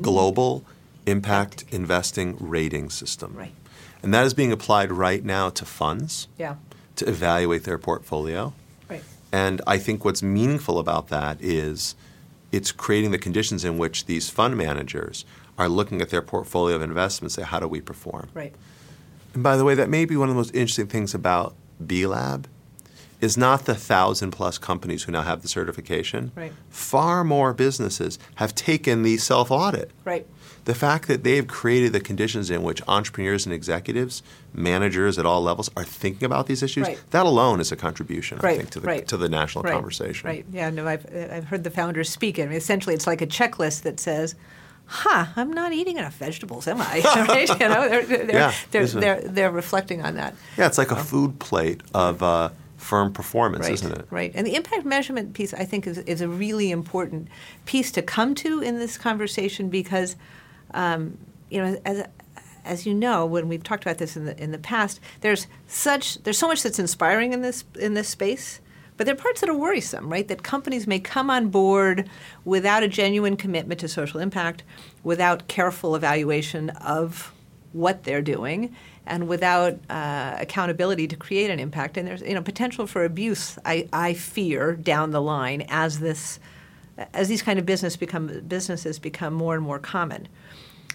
global 0.00 0.64
impact 1.06 1.64
investing 1.70 2.36
rating 2.38 2.90
system. 2.90 3.34
Right. 3.36 3.54
And 4.02 4.12
that 4.14 4.24
is 4.24 4.34
being 4.34 4.52
applied 4.52 4.92
right 4.92 5.24
now 5.24 5.50
to 5.50 5.64
funds 5.64 6.28
Yeah, 6.38 6.56
to 6.96 7.08
evaluate 7.08 7.64
their 7.64 7.78
portfolio. 7.78 8.52
right. 8.88 9.02
And 9.32 9.60
I 9.66 9.78
think 9.78 10.04
what's 10.04 10.22
meaningful 10.22 10.78
about 10.78 11.08
that 11.08 11.38
is 11.40 11.94
it's 12.52 12.72
creating 12.72 13.10
the 13.10 13.18
conditions 13.18 13.64
in 13.64 13.78
which 13.78 14.06
these 14.06 14.28
fund 14.30 14.56
managers 14.56 15.24
are 15.58 15.68
looking 15.68 16.00
at 16.00 16.08
their 16.10 16.22
portfolio 16.22 16.76
of 16.76 16.82
investments 16.82 17.36
and 17.36 17.44
say, 17.44 17.50
how 17.50 17.60
do 17.60 17.68
we 17.68 17.80
perform? 17.80 18.28
Right. 18.34 18.54
And 19.34 19.42
by 19.42 19.56
the 19.56 19.64
way, 19.64 19.74
that 19.74 19.88
may 19.88 20.04
be 20.04 20.16
one 20.16 20.28
of 20.28 20.34
the 20.34 20.38
most 20.38 20.54
interesting 20.54 20.86
things 20.88 21.14
about 21.14 21.54
B 21.86 22.06
Lab 22.06 22.48
is 23.20 23.36
not 23.36 23.66
the 23.66 23.74
thousand 23.74 24.30
plus 24.30 24.58
companies 24.58 25.04
who 25.04 25.12
now 25.12 25.22
have 25.22 25.42
the 25.42 25.48
certification. 25.48 26.32
Right. 26.34 26.52
Far 26.70 27.24
more 27.24 27.52
businesses 27.52 28.18
have 28.36 28.54
taken 28.54 29.02
the 29.02 29.16
self 29.18 29.50
audit. 29.50 29.90
Right. 30.04 30.26
The 30.66 30.74
fact 30.74 31.08
that 31.08 31.24
they've 31.24 31.46
created 31.46 31.92
the 31.92 32.00
conditions 32.00 32.50
in 32.50 32.62
which 32.62 32.82
entrepreneurs 32.86 33.46
and 33.46 33.54
executives, 33.54 34.22
managers 34.52 35.18
at 35.18 35.24
all 35.24 35.42
levels, 35.42 35.70
are 35.76 35.84
thinking 35.84 36.24
about 36.26 36.46
these 36.46 36.62
issues, 36.62 36.86
Right. 36.86 37.00
that 37.10 37.24
alone 37.24 37.60
is 37.60 37.72
a 37.72 37.76
contribution, 37.76 38.38
I 38.42 38.56
think, 38.56 38.70
to 38.70 38.80
the, 38.80 38.86
right. 38.86 39.08
to 39.08 39.16
the 39.16 39.28
national 39.28 39.64
right. 39.64 39.72
conversation. 39.72 40.28
Right. 40.28 40.44
Yeah. 40.52 40.68
No, 40.70 40.86
I've 40.86 41.06
I've 41.14 41.44
heard 41.44 41.64
the 41.64 41.70
founders 41.70 42.08
speak. 42.10 42.38
I 42.38 42.44
mean, 42.44 42.52
essentially, 42.52 42.94
it's 42.94 43.06
like 43.06 43.22
a 43.22 43.26
checklist 43.26 43.82
that 43.82 44.00
says. 44.00 44.34
Huh, 44.92 45.26
I'm 45.36 45.52
not 45.52 45.72
eating 45.72 45.98
enough 45.98 46.14
vegetables, 46.16 46.66
am 46.66 46.80
I? 46.80 47.00
right? 47.28 47.48
You 47.48 47.68
know, 47.68 47.88
they're, 47.88 48.02
they're, 48.04 48.32
Yeah, 48.32 48.52
they're, 48.72 48.86
they're, 48.88 49.20
they're 49.20 49.50
reflecting 49.52 50.02
on 50.02 50.16
that. 50.16 50.34
Yeah, 50.58 50.66
it's 50.66 50.78
like 50.78 50.90
a 50.90 50.96
food 50.96 51.38
plate 51.38 51.80
of 51.94 52.24
uh, 52.24 52.48
firm 52.80 53.12
performance, 53.12 53.66
right, 53.66 53.74
isn't 53.74 53.92
it? 53.92 54.06
Right. 54.10 54.32
And 54.34 54.46
the 54.46 54.54
impact 54.54 54.84
measurement 54.84 55.34
piece, 55.34 55.52
I 55.52 55.64
think, 55.64 55.86
is, 55.86 55.98
is 55.98 56.20
a 56.20 56.28
really 56.28 56.70
important 56.70 57.28
piece 57.66 57.92
to 57.92 58.02
come 58.02 58.34
to 58.36 58.60
in 58.60 58.78
this 58.78 58.96
conversation 58.96 59.68
because, 59.68 60.16
um, 60.72 61.18
you 61.50 61.62
know, 61.62 61.80
as 61.84 62.04
as 62.64 62.86
you 62.86 62.94
know, 62.94 63.24
when 63.26 63.48
we've 63.48 63.62
talked 63.62 63.82
about 63.82 63.98
this 63.98 64.16
in 64.16 64.24
the 64.24 64.42
in 64.42 64.52
the 64.52 64.58
past, 64.58 65.00
there's 65.20 65.46
such 65.66 66.22
there's 66.22 66.38
so 66.38 66.48
much 66.48 66.62
that's 66.62 66.78
inspiring 66.78 67.32
in 67.32 67.42
this 67.42 67.64
in 67.78 67.94
this 67.94 68.08
space. 68.08 68.60
But 68.96 69.06
there 69.06 69.14
are 69.14 69.18
parts 69.18 69.40
that 69.40 69.48
are 69.48 69.56
worrisome, 69.56 70.12
right? 70.12 70.28
That 70.28 70.42
companies 70.42 70.86
may 70.86 71.00
come 71.00 71.30
on 71.30 71.48
board 71.48 72.10
without 72.44 72.82
a 72.82 72.88
genuine 72.88 73.34
commitment 73.34 73.80
to 73.80 73.88
social 73.88 74.20
impact, 74.20 74.62
without 75.02 75.48
careful 75.48 75.96
evaluation 75.96 76.68
of 76.70 77.32
what 77.72 78.04
they're 78.04 78.20
doing, 78.20 78.76
and 79.06 79.28
without 79.28 79.78
uh, 79.88 80.36
accountability 80.38 81.06
to 81.08 81.16
create 81.16 81.50
an 81.50 81.58
impact. 81.58 81.96
And 81.96 82.06
there's 82.06 82.22
you 82.22 82.34
know 82.34 82.42
potential 82.42 82.86
for 82.86 83.04
abuse. 83.04 83.58
I, 83.64 83.88
I 83.92 84.14
fear 84.14 84.74
down 84.74 85.10
the 85.10 85.22
line 85.22 85.64
as 85.68 86.00
this 86.00 86.38
as 87.14 87.28
these 87.28 87.42
kind 87.42 87.58
of 87.58 87.66
business 87.66 87.96
become 87.96 88.42
businesses 88.46 88.98
become 88.98 89.34
more 89.34 89.54
and 89.54 89.62
more 89.62 89.78
common. 89.78 90.28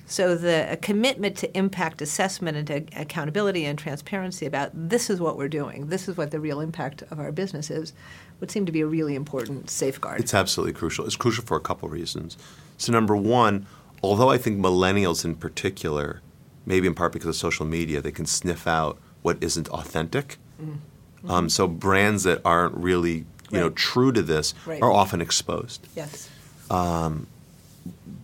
So 0.08 0.36
the 0.36 0.78
commitment 0.84 1.36
to 1.38 1.58
impact 1.58 2.00
assessment 2.02 2.70
and 2.70 2.90
accountability 2.96 3.66
and 3.66 3.78
transparency 3.78 4.46
about 4.46 4.70
this 4.74 5.10
is 5.10 5.20
what 5.20 5.36
we're 5.36 5.50
doing, 5.50 5.88
this 5.88 6.08
is 6.08 6.16
what 6.16 6.30
the 6.30 6.40
real 6.40 6.60
impact 6.60 7.02
of 7.10 7.20
our 7.20 7.32
business 7.32 7.72
is, 7.72 7.94
would 8.40 8.52
seem 8.52 8.68
to 8.68 8.72
be 8.72 8.82
a 8.82 8.86
really 8.86 9.16
important 9.16 9.70
safeguard. 9.70 10.20
It's 10.20 10.36
absolutely 10.36 10.74
crucial. 10.74 11.06
It's 11.06 11.16
crucial 11.16 11.44
for 11.44 11.58
a 11.58 11.62
couple 11.62 11.90
reasons. 11.90 12.38
So, 12.78 12.92
number 12.92 13.16
one, 13.16 13.66
although 14.04 14.30
I 14.30 14.38
think 14.38 14.60
millennials 14.60 15.26
in 15.26 15.36
particular, 15.36 16.22
maybe 16.66 16.88
in 16.88 16.96
part 16.96 17.12
because 17.14 17.30
of 17.30 17.36
social 17.36 17.66
media, 17.66 18.02
they 18.02 18.12
can 18.12 18.26
sniff 18.26 18.68
out 18.68 18.98
what 19.22 19.38
isn't 19.42 19.68
authentic. 19.70 20.38
Mm-hmm. 20.62 21.32
Um, 21.32 21.50
so, 21.50 21.68
brands 21.68 22.24
that 22.24 22.42
aren't 22.46 22.76
really 22.76 23.26
you 23.52 23.60
know 23.60 23.70
true 23.70 24.12
to 24.12 24.22
this 24.22 24.54
Right. 24.66 24.82
are 24.82 24.92
often 24.92 25.22
exposed. 25.22 25.88
yes. 25.96 26.30
Um, 26.70 27.28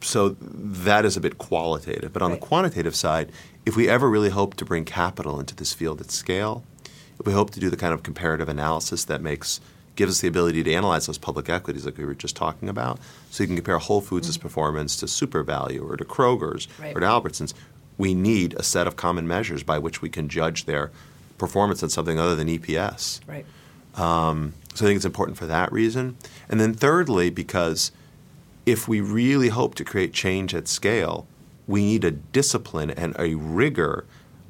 so 0.02 0.30
that 0.42 1.06
is 1.06 1.16
a 1.16 1.22
bit 1.22 1.38
qualitative. 1.38 2.12
But 2.12 2.22
on 2.24 2.32
Right. 2.32 2.40
the 2.42 2.46
quantitative 2.48 2.96
side, 2.96 3.32
if 3.66 3.76
we 3.76 3.88
ever 3.88 4.10
really 4.10 4.30
hope 4.30 4.56
to 4.56 4.66
bring 4.66 4.84
capital 4.84 5.40
into 5.40 5.56
this 5.56 5.74
field 5.74 6.02
at 6.02 6.10
scale, 6.10 6.64
if 7.20 7.26
we 7.28 7.34
hope 7.34 7.52
to 7.52 7.60
do 7.60 7.70
the 7.70 7.78
kind 7.78 7.94
of 7.94 8.02
comparative 8.02 8.50
analysis 8.50 9.04
that 9.06 9.22
makes 9.22 9.60
gives 9.96 10.14
us 10.14 10.22
the 10.22 10.28
ability 10.28 10.64
to 10.64 10.74
analyze 10.74 11.06
those 11.06 11.18
public 11.18 11.50
equities 11.50 11.86
like 11.86 11.98
we 11.98 12.06
were 12.06 12.16
just 12.16 12.36
talking 12.36 12.70
about, 12.70 12.98
so 13.30 13.44
you 13.44 13.48
can 13.48 13.56
compare 13.58 13.78
Whole 13.78 14.02
Foods' 14.02 14.30
mm-hmm. 14.30 14.42
performance 14.42 14.96
to 14.96 15.06
SuperValu 15.06 15.84
or 15.88 15.98
to 15.98 16.06
Kroger's 16.06 16.68
Right. 16.80 16.96
or 16.96 17.02
to 17.02 17.06
Albertsons, 17.06 17.54
we 18.02 18.16
need 18.16 18.56
a 18.56 18.64
set 18.64 18.88
of 18.88 18.96
common 18.96 19.28
measures 19.28 19.62
by 19.62 19.78
which 19.78 20.02
we 20.02 20.10
can 20.10 20.28
judge 20.28 20.66
their 20.66 20.90
performance 21.38 21.84
on 21.84 21.90
something 21.90 22.18
other 22.18 22.36
than 22.36 22.48
EPS. 22.48 23.20
Right. 23.28 23.46
Um, 23.94 24.56
so 24.74 24.86
I 24.86 24.90
think 24.90 24.96
it's 24.96 25.06
important 25.06 25.38
for 25.38 25.46
that 25.46 25.72
reason. 25.72 26.18
And 26.50 26.60
then 26.60 26.74
thirdly, 26.74 27.30
because 27.30 27.92
if 28.66 28.88
we 28.88 29.02
really 29.02 29.50
hope 29.50 29.76
to 29.76 29.84
create 29.84 30.14
change 30.14 30.56
at 30.56 30.68
scale, 30.68 31.28
we 31.68 31.84
need 31.84 32.04
a 32.04 32.10
discipline 32.10 32.90
and 32.90 33.16
a 33.20 33.36
rigor 33.36 34.06